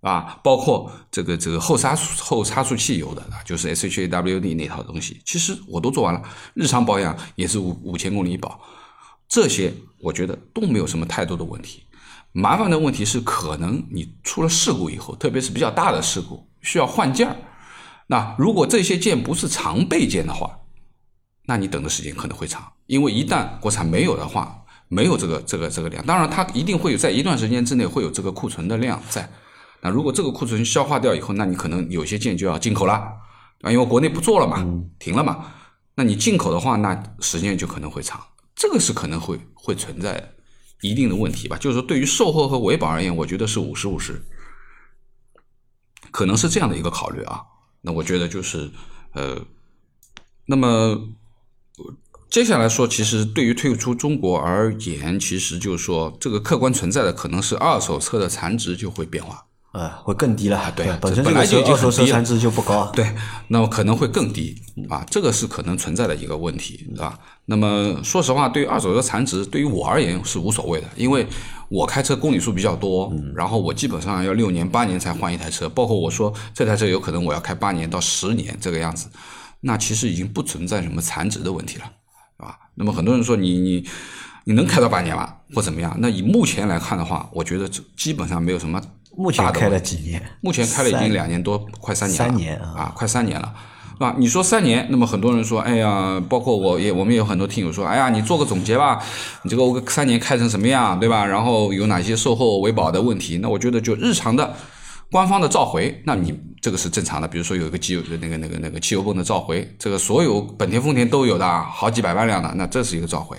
[0.00, 6.20] 啊，包括这个这个后差速后差速器油的，就是 S H A W D 那套东西，其实我都做完了。
[6.54, 8.60] 日常保养也是五五千公里一保，
[9.28, 11.84] 这些我觉得都没有什么太多的问题。
[12.32, 17.36] 麻烦的问题是，可能你出了事故以后，特别是比较大的事故，需要换件儿。
[18.10, 20.58] 那如果这些件不是常备件的话，
[21.46, 29.30] 那你等的时间可能会长，因为一旦国产没有的话，没有这个这个这个量，当然它一定会有在一段时间之内会有这个库存的量在。
[29.80, 32.94] 那如果这个库存消化掉以后，那你可能有些件就要进口了，
[33.60, 34.56] 啊，因为国内不做了嘛，
[34.98, 35.46] 停了嘛。
[35.94, 38.20] 那你进口的话，那时间就可能会长，
[38.56, 40.32] 这个是可能会会存在
[40.80, 41.56] 一定的问题吧。
[41.56, 44.20] 就是说，对于售后和维保而言，我觉得是五十五十，
[46.10, 47.40] 可能是这样的一个考虑啊。
[47.82, 48.70] 那我觉得就是
[49.14, 49.40] 呃，
[50.46, 51.08] 那么
[52.30, 59.46] 接下来说，其实对于退出中国而言，其实就是说，这个客观存在的可能是二手车的残值就会变化。
[59.72, 63.14] 呃，会更低了，对，本身本来就已经很低了，残值就不高，对，
[63.46, 67.16] 那么可能会更低啊，这个是可能存在的一个问题，对吧？
[67.44, 71.24] 那么说实话，对于二手车残值，对于我而言是无所谓的，因为
[71.70, 79.08] 我开车公里数比较多，然后我基本上要六年八年才换一台车，包括我说这台车有可能我要开八年到十年这个样子，
[79.60, 81.84] 那其实已经不存在什么残值的问题了，
[82.36, 82.58] 是吧？
[82.74, 83.88] 那么很多人说你你
[84.44, 85.32] 你能开到八年吗？
[85.54, 85.96] 或怎么样？
[86.00, 88.82] 那以目前来看的话，我觉得基本上没有什么。
[89.16, 90.20] 目前开了几年？
[90.40, 92.28] 目前开了已经两年多，快三年了。
[92.28, 93.54] 三年啊，快三年了，
[94.06, 94.14] 啊？
[94.18, 99.02] 你说三年，那么很多人说，哎呀，包括我也，我们也有很多听友说，哎呀，你做个总结吧，
[99.42, 101.26] 你这个欧三年开成什么样，对吧？
[101.26, 103.38] 然后有哪些售后维保的问题？
[103.38, 104.56] 那我觉得就日常的
[105.10, 107.28] 官方的召回，那你这个是正常的。
[107.28, 113.36] 比如说有一个机油的那个那个那个汽油泵的召回，这个所有本田、丰田都有的，好几百万辆的，那这是一个召回。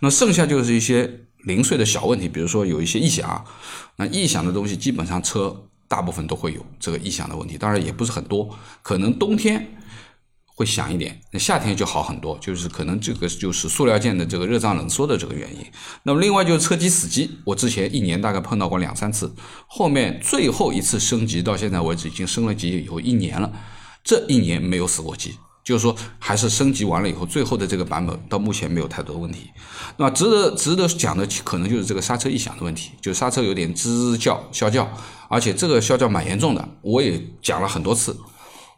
[0.00, 1.10] 那剩下就是一些。
[1.44, 3.42] 零碎的小问题，比如说有一些异响，
[3.96, 5.56] 那异响的东西基本上车
[5.88, 8.46] 大部分都会有这个异响的问题，当然也不是很多，
[8.82, 9.66] 可能冬天
[10.54, 15.64] 会响一点，那夏天就好很多，就是可能这个就是塑料件的这个热胀冷缩的这个原因。
[16.02, 19.34] 那么另外就是车机死机，我之前一年大概碰到过两三次，
[19.66, 23.50] 后面最后一次升级到现在为止已经升了级有一年了，
[24.04, 25.34] 这一年没有死过机。
[25.62, 29.50] 就是说，还是升级完了以后，最后的这个版本到目前没有太多问题。
[29.98, 34.90] 那值得值得讲的，可能就是这个刹车异响的问题，就刹车有点吱叫、啸叫，
[35.28, 36.68] 而且这个啸叫蛮严重的。
[36.80, 38.16] 我也讲了很多次。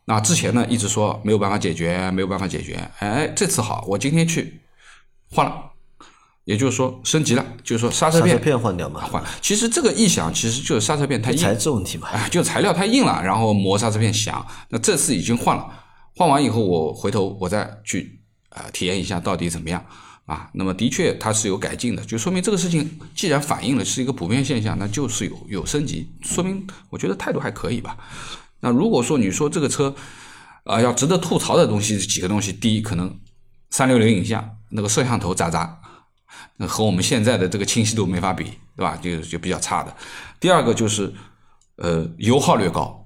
[0.04, 2.90] 那之前呢，一直说没有办法解决，没有办法解决。
[2.98, 4.60] 哎，这次好，我今天去
[5.30, 5.70] 换了，
[6.44, 9.22] 也就是说升级了，就是说刹车片换掉嘛，换。
[9.40, 14.44] 其实这个异响其实就是刹车片太硬，材质问题嘛，哎，就材料太硬了，然后磨刹车片响。
[14.70, 15.66] 那这次已经换了。
[16.16, 19.82] 换完以后，我回头我再去啊体验一下到底怎么样
[20.26, 20.50] 啊？
[20.52, 27.96] 那么的确它是有改进的，就说明这个事情既然反映了是一个普遍现象，那就是有有升级，说明我觉得态度还可以吧。
[28.62, 29.94] 那如果说你说这个车
[30.64, 33.20] 啊要值得吐槽的东西是几个东西，第一可能
[33.70, 35.80] 三六零影像那个摄像头渣渣，
[36.56, 38.44] 那和我们现在的这个清晰度没法比，
[38.76, 38.96] 对吧？
[39.02, 39.94] 就就比较差的。
[40.40, 41.12] 第二个就是
[41.76, 43.01] 呃油耗略高。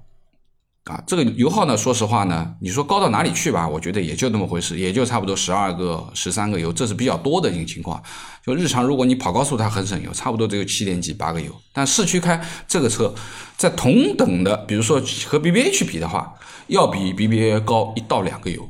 [0.87, 3.67] 啊，这个油耗呢，说实话呢，你说高到哪里去吧？
[3.67, 8.01] 我觉得也就那么回事，也就差不多十二个、十三个油，这是比较多的一个情况。
[8.45, 11.51] 就日常如果你跑高速，它很省油，差不多只有七点几、八个油。
[11.73, 13.13] 但市区开这个车，
[13.57, 16.33] 在同等的，比如说和 BBA 去比的话，
[16.67, 18.69] 要比 BBA 高一到两个油。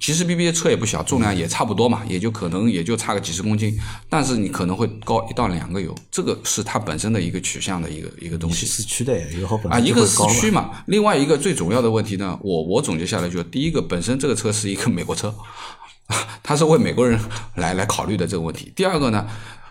[0.00, 8.64] 其实 BBA 车也不小，重量也差不多嘛，也就可能也就差个几十公斤，但是你可能会高一到两个油，这个是它本身的一个取向的一个一个东西。
[8.66, 15.34] 市区的油耗本啊，一个市区嘛，另外一个最重要的问题呢，我我总结下来就第一个，本身这个车是一个美国车，
[16.42, 17.20] 它是为美国人
[17.56, 18.72] 来来考虑的这个问题。
[18.76, 19.26] 第二个呢，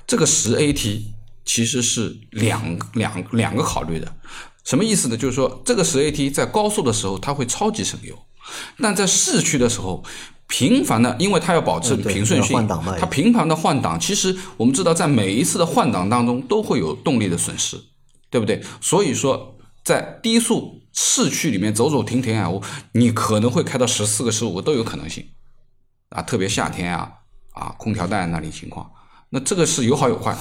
[0.05, 1.01] 这个十 AT
[1.45, 4.15] 其实是两两两个考虑的，
[4.63, 5.15] 什么意思呢？
[5.15, 8.17] 就是说这个十 AT 在高速的时候它会超级省油。
[8.81, 10.03] 但在市区的时候，
[10.47, 12.67] 频繁的，因为它要保持平顺性，
[12.99, 17.77] 它频繁的换挡，其实我们知道，在每一次的换挡当中都会有动力的损失，
[18.29, 18.63] 对不对？
[18.79, 22.49] 所以说，在低速市区里面走走停停啊，
[22.93, 25.27] 你可能会开到十四个、十五个都有可能性
[26.09, 27.11] 啊，特别夏天啊，
[27.51, 28.89] 啊，空调带那里情况，
[29.29, 30.31] 那这个是有好有坏，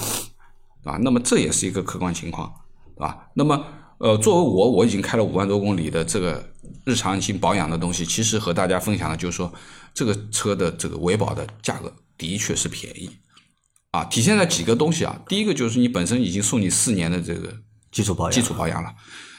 [0.85, 2.53] 啊，那么这也是一个客观情况，
[2.95, 3.27] 对吧？
[3.33, 3.65] 那么。
[3.99, 6.51] 呃，作为我，我已经开了五万多公里的这个
[6.85, 9.51] 日常性保养的东西，其实和大家分享的就是说，
[9.91, 13.09] 这个车的这个维保的价格的确是便宜，
[13.89, 15.19] 啊，体现在几个东西啊。
[15.27, 17.51] 第一个就是你本身已经送你四年的这个
[17.91, 18.93] 基础保养，基础保养了。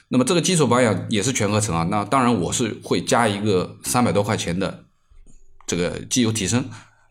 [0.09, 1.87] 那么这个基础保养也是全合成啊。
[1.89, 4.87] 那当然我是会加一个三百多块钱的
[5.69, 6.69] 这个机油提升，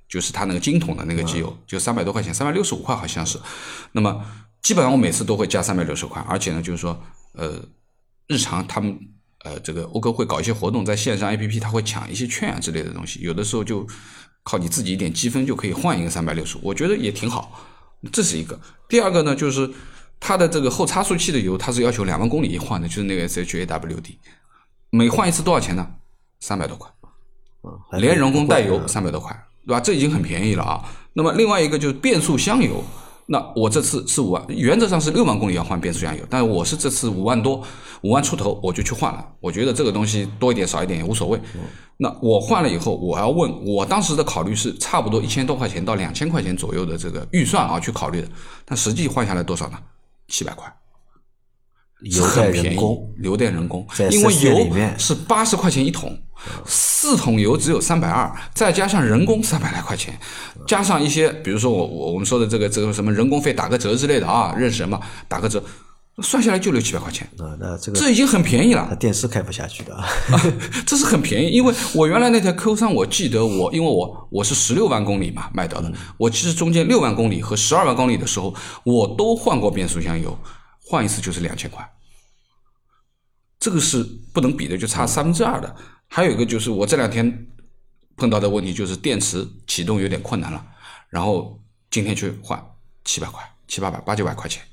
[0.10, 3.39] 就是它那个金桶的那个机油，就三百多块钱，三百六十五块好像是。
[3.93, 4.25] 那么
[4.62, 7.01] 基本上我每次都会加三百六十块，而且呢，就是说。
[7.38, 7.62] 呃，
[8.28, 8.97] 日常他们
[9.43, 13.88] 呃，这个欧哥会搞一些活动，在线上 APP，他会抢一些券啊之类的东西，有的时候就
[14.43, 17.63] 靠你自己一点积分就可以换一个三百六十，我觉得也挺好。
[18.12, 18.60] 这是一个。
[18.89, 19.69] 第二个呢，就是
[20.19, 24.17] 它的这个后差速器的油，它是要求两万公里一换的，就是那个 SHAWD，
[24.89, 25.88] 每换一次多少钱呢？
[26.39, 26.89] 三百多块，
[28.00, 29.80] 连人工带油三百多块，对吧？
[29.80, 30.86] 这已经很便宜了啊。
[31.13, 32.84] 那么另外一个就是变速箱油，
[33.29, 37.61] 那我这次是五万，原则上是六万公里要换变速箱油，但是我是这次五万多，
[38.01, 39.25] 五万出头我就去换了。
[39.41, 41.37] 我觉得这个东西多一点少一点也无所谓。
[41.97, 48.29] 那我换了以后，我要问我当时的考虑是差不多一千多块钱到两千块钱左右的这个预算啊去考虑的，
[48.63, 49.77] 但实际换下来多少呢？
[50.29, 50.73] 七百块。
[52.01, 56.15] 油很便宜工，油电人工，因为 4S 店里油是八十块钱一桶，
[56.65, 60.17] 四桶油只有三百二，再加上人工三百来块钱，
[60.67, 65.63] 加上一些比如说我我我们说的这个这个什么人工费打个折之类的啊，认识人嘛，打个折，
[66.21, 68.95] 算下来就六七百块钱，啊，那这个这已经很便宜了。
[68.99, 70.05] 电视开不下去的啊。
[70.86, 80.38] 这是很便宜，因为我原来那台 Q 三，我记得我因为我我是十六万公里嘛卖掉的，我其实中间六万公里和十二万公里的时候，我都换过变速箱油，
[80.89, 81.88] 换一次就是两千块，
[83.60, 85.76] 这个是不能比的，就差三分之二的。
[86.08, 87.47] 还有一个就是我这两天
[88.15, 90.65] 碰到的问题就是电池启动有点困难了，
[91.10, 92.63] 然后今天去换
[93.04, 94.63] 七百块、七八百、八九百块钱，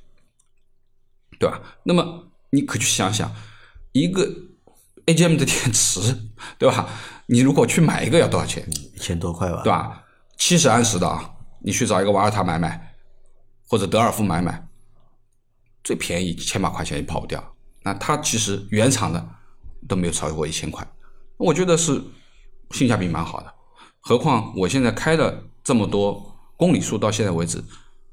[1.39, 1.61] 对吧？
[1.83, 3.35] 那么你可去想想，
[3.93, 4.25] 一个
[5.07, 6.89] AGM 的电池，对吧？
[7.27, 10.05] 你如果去买一个要多少钱，一千多块吧，对吧？
[10.39, 12.95] 七十安时的啊，你去找一个瓦尔塔买买，
[13.67, 14.69] 或者德尔夫买买，
[15.85, 17.55] 最便宜千把块钱也跑不掉。
[17.85, 19.25] 那它其实原厂的
[19.87, 20.85] 都没有超过一千块，
[21.37, 22.03] 我觉得是
[22.71, 23.55] 性价比蛮好的。
[24.01, 27.63] 何况我现在开了这么多公里数，到现在为止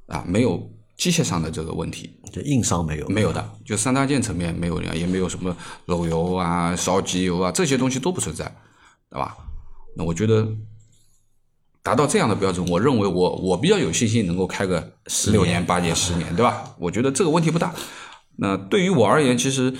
[0.07, 5.55] 啊，没有机械上的这个问题，就硬伤没有，没有的，就三大件层面没有，也没有什么
[5.85, 8.45] 漏油啊、烧机油啊这些东西都不存在，
[9.09, 9.35] 对吧？
[9.95, 10.47] 那我觉得
[11.83, 16.63] 达到这样的标准，我认为我我比较有信心能够开个十六年、八年、十年，对吧？
[16.77, 17.73] 我觉得这个问题不大。
[18.37, 19.73] 那对于我而言，其实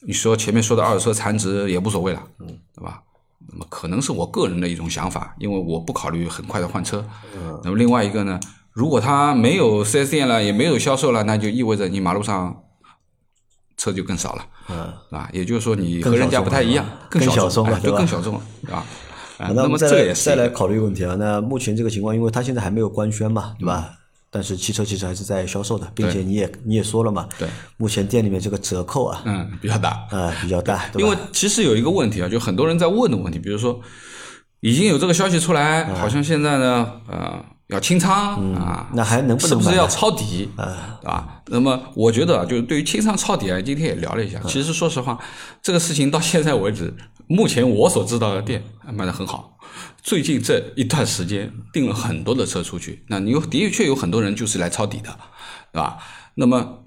[0.00, 3.02] 你说前面说的二手车残值也无所谓了，嗯，对吧？
[3.46, 7.04] 那么可能是我个人的一种想法，因为我不考虑很快的换车。
[7.36, 8.40] 嗯，那么另外一个呢，
[8.72, 12.64] 如果它没有 4S 店了，也没有销售了，那就意味着你马路上
[13.76, 18.84] 车就更少了，嗯，啊，也就是说你和人家不太一样，更小小众了哎对，对吧更小众了，对吧？
[19.38, 21.16] 啊那我们再来再来考虑一个问题啊。
[21.18, 23.90] 那目前这个情况，因为它现在还没有官宣嘛，对嗯吧？
[24.30, 31.16] 但是汽车其实还是在销售的，并且你也你也说了嘛，对，目前店里面这个折扣啊，嗯比较大，啊比较大，因为？
[31.32, 33.80] 其实有一个问题啊，就很多人在问的问题，比如说
[34.58, 41.42] 已经有这个消息出来，嗯好像现在呢，呃，要清仓啊，那还能不能是不是要抄底，对吧？
[41.46, 44.40] 那么我觉得啊，就是对于清仓抄底啊，今天也聊了一下。
[44.46, 45.18] 其实说实话，
[45.62, 46.94] 这个事情到现在为止，
[47.26, 49.58] 目前我所知道的店卖的很好。
[50.02, 55.16] 最近这一段时间订了很多的车出去，那你有的确有很多人就是来抄底的，
[55.72, 55.98] 对吧？
[56.34, 56.80] 那么。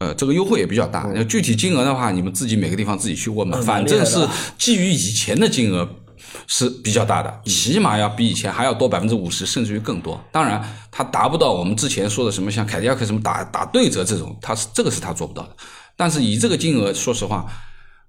[0.00, 1.08] 呃，这个优惠也比较大。
[1.14, 3.56] 那具体金额的话，你们自己每个地方自己去问吧。
[3.58, 5.88] 嗯反正是基于以前的金额
[6.46, 10.22] 是比较大的，起码要比以前还要多百分之五十，甚至于更多。
[10.32, 15.56] 当然，它达不到我们之前说的什么像凯迪拉克什么打打对折这种，它是这个是它做不到的。
[15.96, 17.46] 但是以这个金额，说实话，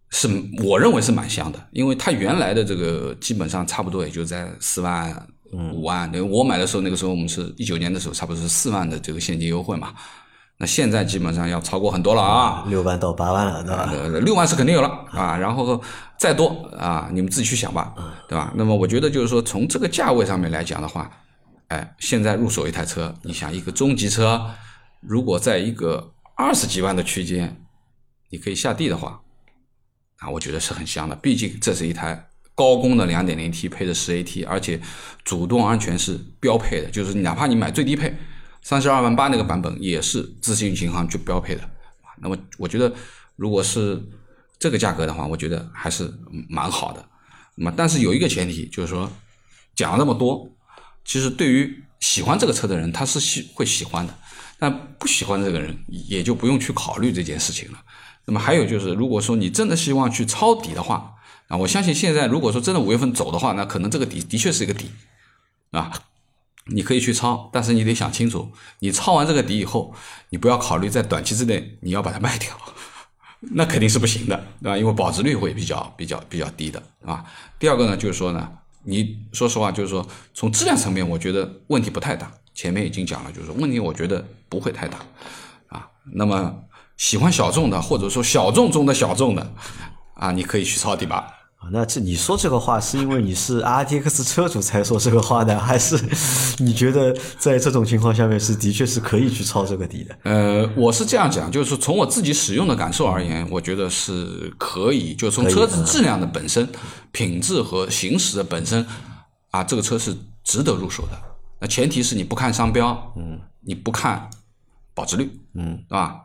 [0.09, 0.27] 是
[0.63, 6.11] 我认为是蛮香的，因为它原来的这个基本上差不多也就在四万、五万。
[6.29, 9.93] 我买的时候，那个时候我们是一九年的时候，差不多是四万的这个现金优惠嘛。
[10.57, 13.89] 那现在基本上要超过很多了啊，六万到八万了，对吧？
[13.91, 15.81] 呃，六万是肯定有了啊，然后
[16.17, 16.47] 再多
[16.79, 17.93] 啊，你们自己去想吧，
[18.27, 18.53] 对吧？
[18.55, 21.11] 那么我觉得就是说，从这个价位上面来讲的话，
[21.67, 24.51] 哎，现在入手一台车，你想一个中级车，
[25.01, 27.65] 如果在一个二十几万的区间，
[28.31, 29.21] 你可以下地的话，
[30.17, 31.15] 啊，我觉得是很香的。
[31.15, 34.79] 毕竟这是一台高功的两点零 T 配的十 AT，而且
[35.23, 38.15] 主动安全是标配的，就是哪怕你买最低配
[38.61, 41.61] 三十二万八那个版本，也是自信银行就标配的。
[42.17, 42.93] 那么我觉得，
[43.35, 44.01] 如果是
[44.57, 46.11] 这个价格的话，我觉得还是
[46.49, 47.05] 蛮好的。
[47.55, 49.11] 那么，但是有一个前提，就是说
[49.75, 50.49] 讲了那么多，
[51.03, 54.13] 其实对于喜欢这个车的人，他是喜会喜欢的；
[54.59, 57.79] 但不喜欢这个人，也就不用去考虑这件事情了。
[58.25, 61.13] 那么还有就是，如果说你真的希望去抄底的话，
[61.47, 64.89] 啊，我相信现在如果说真的五月份走的话，那可能这个底的确是一个底，
[65.71, 65.91] 啊，
[66.73, 69.93] 你可以去抄，但是你得想清楚，你抄完这个底以后，
[70.31, 72.49] 你不要考虑在短期之内你要把它卖掉，
[73.51, 74.77] 那肯定是不行的，对吧？
[74.77, 77.23] 因为保值率会比较比较比较低的，啊。
[77.59, 78.49] 第二个呢，就是说呢，
[78.83, 82.31] 你说实话，就是说从质量层面，我觉得问题不太大。
[82.53, 84.99] 前面已经讲了，就是问题我觉得不会太大，
[85.67, 85.87] 啊。
[86.13, 86.55] 那么
[86.95, 89.53] 喜欢小众的，或者说小众中的小众的，
[90.13, 91.34] 啊，你可以去抄底吧。
[91.65, 95.99] 啊那这你说这个话是因为你是 RTX 车主才说这个话的，还是
[96.59, 100.15] 你觉得在这种情况下面是的确是可以去抄这个底的？
[100.25, 106.69] 呃，我是这样讲，就是从我自己使用的感受而言，我觉得是可以，就从车子质量的本身、
[107.11, 108.85] 品质和行驶的本身，
[109.49, 111.19] 啊，这个车是值得入手的。
[111.59, 114.29] 那前提是你不看商标，嗯，你不看
[114.93, 116.21] 保值率，嗯，对吧？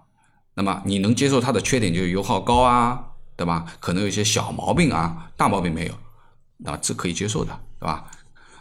[0.52, 3.00] 那么你能接受它的缺点，就是油耗高啊，
[3.40, 3.64] 对吧？
[3.80, 5.94] 可能有一些小毛病啊，大毛病没有，
[6.58, 8.04] 那这可以接受的，对吧？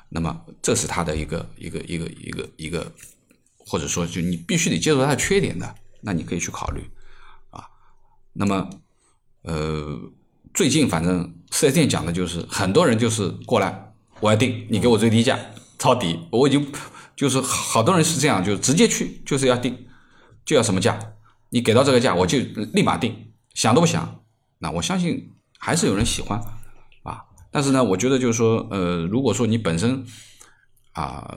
[0.08, 2.90] 那么这是他的一个一个一个一个一个，
[3.58, 6.90] 或者说就你必须得接受他的缺点的，那你可以去考虑
[7.50, 7.62] 啊。
[8.32, 8.70] 那么
[9.42, 10.00] 呃，
[10.54, 15.38] 最近反正四 S 店讲的就是很多人就是过来，我要定，你给我最低价
[15.78, 16.72] 抄底，我已经
[17.18, 19.88] 就是好多人是这样，就直接去就是要定，
[20.46, 20.98] 就要什么价。
[21.50, 22.40] 你给到这个价，我就
[22.72, 24.19] 立马定，想都不想。
[24.60, 26.40] 那我相信还是有人喜欢
[27.04, 27.24] 啊。
[27.50, 30.06] 但是呢，我觉得就是说，呃，如果说你本身
[30.94, 31.28] 啊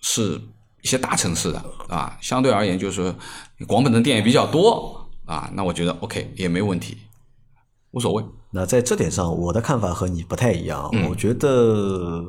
[0.00, 0.40] 是
[0.80, 3.14] 一些大城市的啊，相对而言就是说
[3.66, 6.96] 广本的店也比较多啊，那我觉得 OK 也没问题，
[7.90, 8.24] 无所谓。
[8.52, 10.90] 那在这点上，我的看法和你不太一样。
[11.08, 12.24] 我觉得。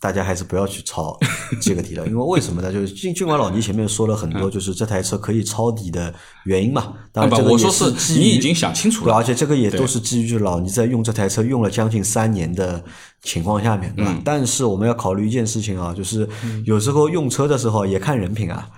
[0.00, 1.18] 大家还是不要去抄
[1.62, 2.72] 这个底了， 因为为什么呢？
[2.72, 6.12] 就是尽尽管老倪前面说了很多，就是这台车可以抄底的
[6.44, 6.92] 原因嘛。
[7.12, 12.82] 当然，这个我说是你已经想清楚了，而且这个也都是基于老倪在用这台车用了将近三年的
[13.22, 14.14] 情况下面，对吧？
[14.24, 16.28] 但是我们要考虑一件事情啊，就是
[16.66, 18.68] 有时候用车的时候也看人品啊，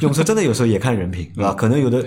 [0.00, 1.52] 用车真的有时候也看人品，对吧？
[1.52, 2.06] 可能有的。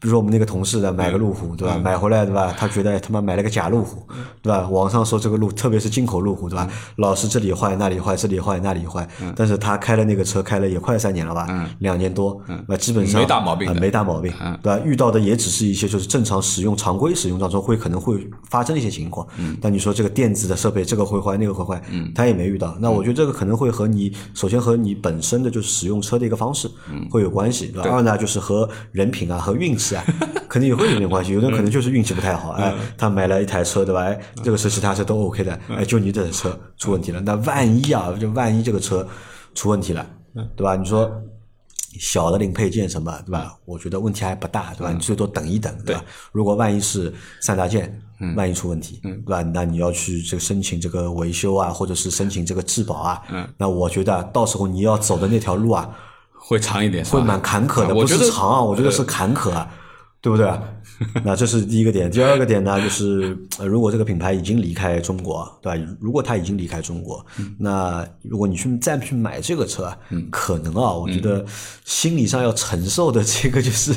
[0.00, 1.76] 比如说我们那个同事的买个路虎，对吧？
[1.78, 2.54] 买回来对吧？
[2.56, 4.06] 他觉得他妈买了个假路虎，
[4.40, 4.68] 对吧？
[4.68, 6.68] 网上说这个路，特别是进口路虎，对吧？
[6.96, 9.06] 老是这里坏那里坏，这里坏那里坏。
[9.34, 11.68] 但是他开了那个车，开了也快三年了吧？
[11.80, 14.32] 两年多，那基本上没大毛病，没大毛病，
[14.62, 14.80] 对吧？
[14.84, 19.26] 遇到的也只是一些就是正常使用、常规使用当中会可能会发生的一些情况。
[19.60, 21.82] 但你说这个电子的设备，这个会坏那个会坏，
[22.14, 22.76] 他也没遇到。
[22.80, 26.70] 那我觉得这个可能会和你首先和你本身的就是使用车的一个方式
[27.10, 27.90] 会有关系，对吧？
[27.90, 30.04] 二呢就是和人品啊和运气啊
[30.48, 30.68] 肯定。
[30.68, 34.02] 也会有点关系，有的人可能就是运气不太好，哎，他买了一台车，对吧？
[34.02, 37.22] 哎，这个车其他车都 OK 的，哎，就你这台车出问题了。
[37.22, 39.08] 那万一啊，就万一这个车
[39.54, 40.06] 出问题了，
[40.54, 40.76] 对吧？
[40.76, 41.10] 你说
[41.98, 43.56] 小的零配件什么，对吧？
[43.64, 44.92] 我觉得问题还不大，对吧？
[44.92, 46.04] 你最多等一等，对吧？
[46.32, 47.10] 如果万一是
[47.40, 47.98] 三大件，
[48.36, 49.40] 万一出问题，对吧？
[49.42, 53.22] 那你要去这个申请这个维修啊，或者是申请这个质保啊，
[53.56, 55.88] 那我觉得到时候你要走的那条路啊，
[56.48, 57.92] 会长一点，会蛮坎坷的。
[57.92, 59.68] 不是长啊，我觉得是坎坷啊。
[60.20, 60.50] 对不对？
[61.24, 62.10] 那这是第一个点。
[62.10, 65.96] 第二个点呢，就是如果这个品牌已经离开中国，对吧？
[66.00, 67.24] 如果它已经离开中国，
[67.58, 69.96] 那如果你去再去买这个车，
[70.30, 71.44] 可能啊，我觉得
[71.84, 73.94] 心理上要承受的这个就是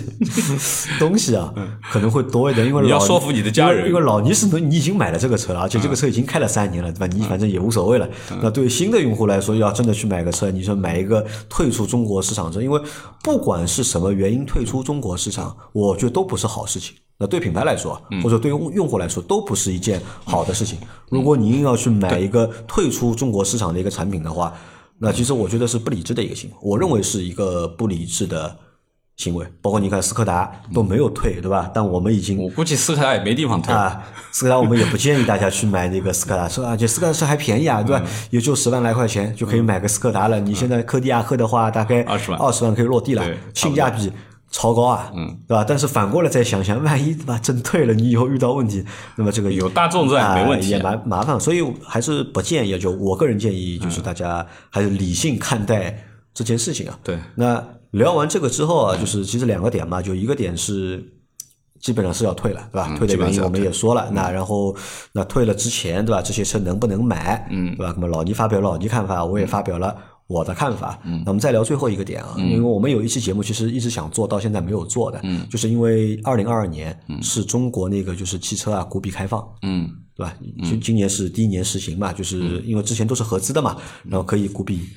[1.00, 1.52] 东西啊，
[1.92, 2.68] 可能会多一点。
[2.68, 7.08] 因为你要说服你的家人，因为老倪是你已经买了这个车了，而且这个车已经开了三年了，对吧？
[7.08, 8.08] 你反正也无所谓了。
[8.44, 12.80] 那对于新的用户来说，要真的去买个车，你说买一个退出中国市场车，因为
[13.24, 16.12] 不管是什么原因退出中国市场，我觉得。
[16.12, 16.91] 都不是好事情。
[17.18, 20.80] 那对品牌来说，或者对用用户来说，都不是一件好的事情。
[21.10, 24.52] 如果你硬要去买一个退出中国市场的一个产品的话，
[24.98, 26.56] 那其实我觉得是不理智的一个行为。
[26.62, 28.58] 我认为是一个不理智的
[29.18, 29.46] 行为。
[29.62, 31.70] 包括你看斯柯达都没有退，对吧？
[31.72, 34.04] 但我们已经，我估计斯柯达也没地方退啊。
[34.32, 38.04] 斯柯达我们也不建议大家去买那个斯柯达车，而且斯柯达车还便宜啊，对吧？
[38.32, 40.40] 也就十万来块钱就可以买个斯柯达了。
[40.40, 43.24] 你现在柯迪亚克的话，大概二十万，二十万可以落地了，
[43.54, 44.12] 性价比。
[44.52, 45.66] 超高啊，嗯，对吧？
[45.66, 48.86] 但是反过来再想想，万一对吧，真退了，你以后遇到问题，
[49.16, 51.40] 那么这个有大众在没问题，也蛮麻烦。
[51.40, 55.98] 所以还是不建议，就我个人建议，就是大家还是理性看待
[56.34, 57.00] 这件事情啊。
[57.02, 57.18] 对。
[57.36, 61.02] 那聊完这个之后啊，就是其实两个点嘛，就一个点是
[61.80, 62.94] 基本上是要退了，对吧？
[62.98, 64.10] 退的原因我们也说了。
[64.12, 64.76] 那然后
[65.14, 66.22] 那退了之前，对吧？
[66.22, 67.48] 这些车能不能买？
[67.50, 67.94] 嗯，对吧？
[67.96, 69.96] 那么老倪发表老倪看法，我也发表了。
[70.32, 71.22] 我的看法，嗯。
[71.26, 75.48] 那我们再聊最后一个点啊，因为我们有一期节目其实一直想做到现在没有做的，嗯。
[75.50, 80.36] 就是因为二零二二年是中国那个就是汽车啊股比开放，嗯，对吧？
[80.64, 84.90] 今今年是第一年实行嘛，就是因为之前都是合资的嘛，然后可以股比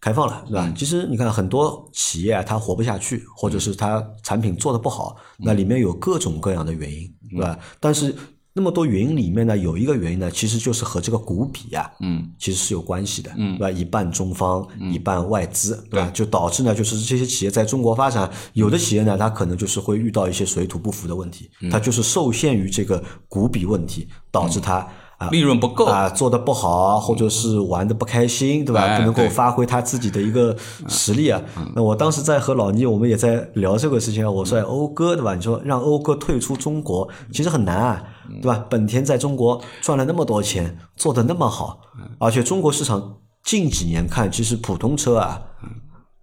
[0.00, 0.72] 开放了，对吧？
[0.76, 7.58] 其实你看很多企业它活不下去，或者是它产品做的不好，那里面有各种各样的原因，对吧？
[7.80, 8.14] 但是。
[8.56, 13.70] 那么多原因里面呢，有一个原因呢，其实就是和这个股比啊，嗯，其实是有关系的，嗯，对吧？
[13.70, 16.10] 一半中方，一半外资，对吧？
[16.14, 24.88] 就导致呢，就是这些企业在中国发展，有的企业呢，它可能就是会遇到一些水土不服的问题，它就是受限于这个股比问题，导致它。
[25.18, 28.98] 啊，利润不够啊，做的不好，或者是玩的不开心，对吧？
[28.98, 30.54] 不能够发挥他自己的一个
[30.88, 31.40] 实力啊。
[31.74, 34.30] 那我当时在和老倪，我们也在聊这个事情啊。
[34.30, 35.34] 我说欧哥，对吧？
[35.34, 38.04] 你说让欧哥退出中国，其实很难啊，
[38.40, 38.64] 对吧？
[38.68, 41.80] 本田在中国赚了那么多钱，做的那么好，
[42.18, 45.40] 而且中国市场近几年看，其实普通车啊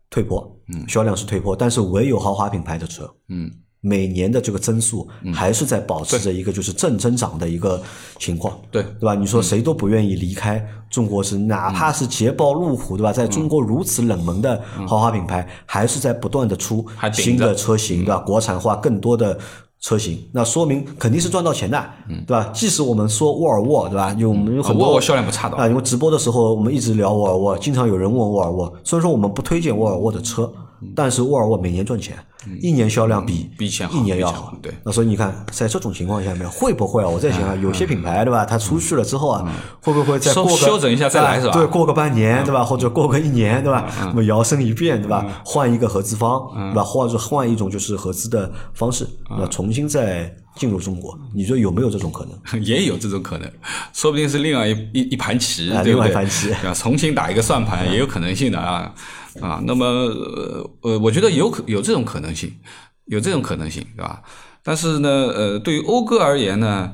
[0.10, 3.52] 退坡，嗯销量是退坡，但是唯有豪华品牌的车，嗯。
[3.86, 7.84] 每年的这个增速还是在保持着一个就是正增长的一个
[8.18, 9.14] 情况，对对吧？
[9.14, 13.12] 你说谁都不愿意离开中国是，哪怕是捷豹、路虎，对吧？
[13.12, 18.20] 在中国如此冷门的豪华品牌，还是在不断的出新的车型，对吧？
[18.20, 19.38] 国产化更多的。
[19.84, 21.86] 车型，那说明肯定是赚到钱的，
[22.26, 22.50] 对吧？
[22.54, 24.16] 即使我们说沃尔沃，对吧？
[24.18, 28.74] 有我们有很多啊沃尔沃销量不差的啊，因为直播的时候我们一直聊沃尔沃，经常有人问沃尔沃。
[28.86, 30.50] 虽然说我们不推荐沃尔沃的车，
[30.96, 32.18] 但是沃尔沃每年赚钱，
[32.62, 34.54] 一年销量比比以前一年要好。
[34.62, 37.08] 对那所以你看，在这种情况下面，会不会啊？
[37.08, 38.46] 我在想啊，有些品牌对吧？
[38.46, 42.64] 它出去了之后啊，会不会再收过个修整一下再来是吧对，过个半年对吧？
[42.64, 43.86] 或者过个一年对吧？
[44.00, 45.26] 那么摇身一变对吧？
[45.44, 46.42] 换一个合资方
[46.72, 46.84] 对吧？
[46.84, 52.62] 或者换一种就是合资的方式，那重新再进入中国，你说有没有这种可能？
[52.64, 53.52] 也有这种可能，
[53.92, 56.02] 说不定是另外一一一盘棋，啊对不对？
[56.02, 56.74] 另外一盘棋对吧？
[56.74, 58.94] 重新打一个算盘也有可能性的啊
[59.42, 59.62] 啊。
[59.66, 62.60] 那么呃呃，我觉得有可有这种可能性，
[63.06, 64.22] 有这种可能性，对吧？
[64.62, 66.94] 但是呢，呃，对于讴歌而言呢，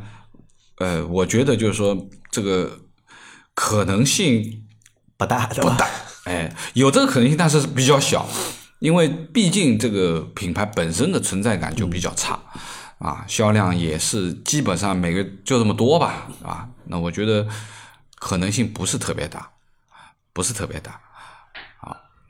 [0.78, 2.80] 呃，我觉得就是说这个
[3.54, 4.66] 可能性
[5.18, 5.46] 不大？
[5.48, 5.88] 不大，
[6.24, 8.28] 哎，有这个可能性，但是比较小，
[8.80, 12.40] 因为毕竟这个品牌本身的存在感就比较差，
[13.00, 17.48] 啊，销量也是基本上每个就这么多吧，啊，那我觉得
[18.18, 19.52] 可能性不是特别大，
[20.34, 21.09] 不是特别大，啊，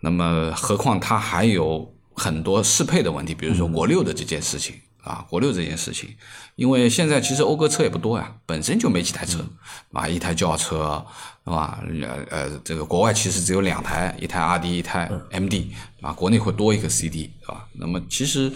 [0.01, 4.75] 那么何况它还有很多适配的问题，比如说国六的这件事情。
[5.01, 6.13] 啊，国六这件事情，
[6.55, 9.39] 因为现在其实讴歌车也不多呀，本身就没几台车，
[9.93, 11.03] 啊，一台轿车，
[11.45, 11.79] 是吧？
[12.01, 15.71] 呃呃，这个国外其实只有两台，一台 R D，一台 M D，
[16.01, 17.65] 啊，国内会多一个 C D，是吧？
[17.71, 18.51] 那么其实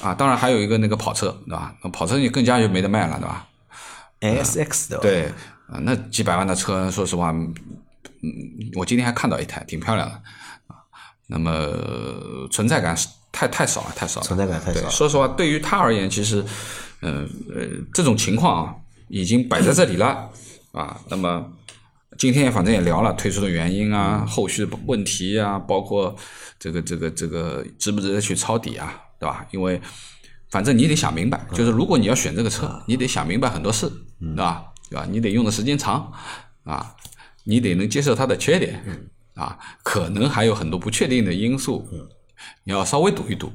[0.00, 1.74] 啊，当然还有一个那个跑车，对吧？
[1.82, 3.46] 那跑车你更加就没得卖了，对吧
[4.20, 5.24] ？S X 的，对，
[5.66, 7.52] 啊，那几百万的车，说实话，嗯，
[8.76, 10.22] 我今天还看到一台，挺漂亮的，啊，
[11.26, 16.44] 那么呃存在感是太太少了，太少了，存在感太少了说实话，对于他而言，其实，
[17.02, 17.62] 嗯呃
[17.92, 18.74] 这种情况啊，
[19.08, 20.30] 已经摆在这里了，
[20.72, 21.52] 啊，那么
[22.16, 26.14] 今天反正也聊了退出的原因啊，后续的问题啊，包括
[26.58, 29.46] 这个这个这个值不值得去抄底啊，对吧？
[29.50, 29.80] 因为
[30.50, 34.64] 反正你得想明白，就是如果你要选这个车，你得想明白很多事，对吧？
[34.88, 35.06] 对吧？
[35.10, 36.10] 你得用的时间长
[36.64, 36.94] 啊，
[37.44, 38.82] 你得能接受它的缺点
[39.36, 41.86] 啊，可能还有很多不确定的因素，
[42.64, 43.52] 你要稍微赌一赌。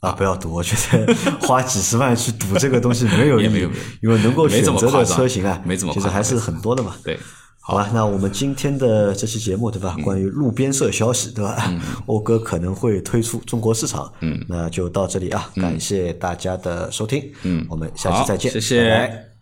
[0.00, 0.52] 啊，不要赌！
[0.52, 3.70] 我觉得花几十万去赌这个东西没有意义也没有，
[4.02, 6.94] 因为能够选择的车型啊，没怎么其实还是很多的嘛。
[7.02, 7.18] 对，
[7.60, 9.96] 好吧，那我们今天的这期节目对吧？
[10.04, 11.72] 关于路边社消息对吧？
[12.06, 19.35] 欧哥可能会推出中国市场，嗯，那就到这里啊，感谢大家的收听，嗯，我们下期再见，谢谢拜拜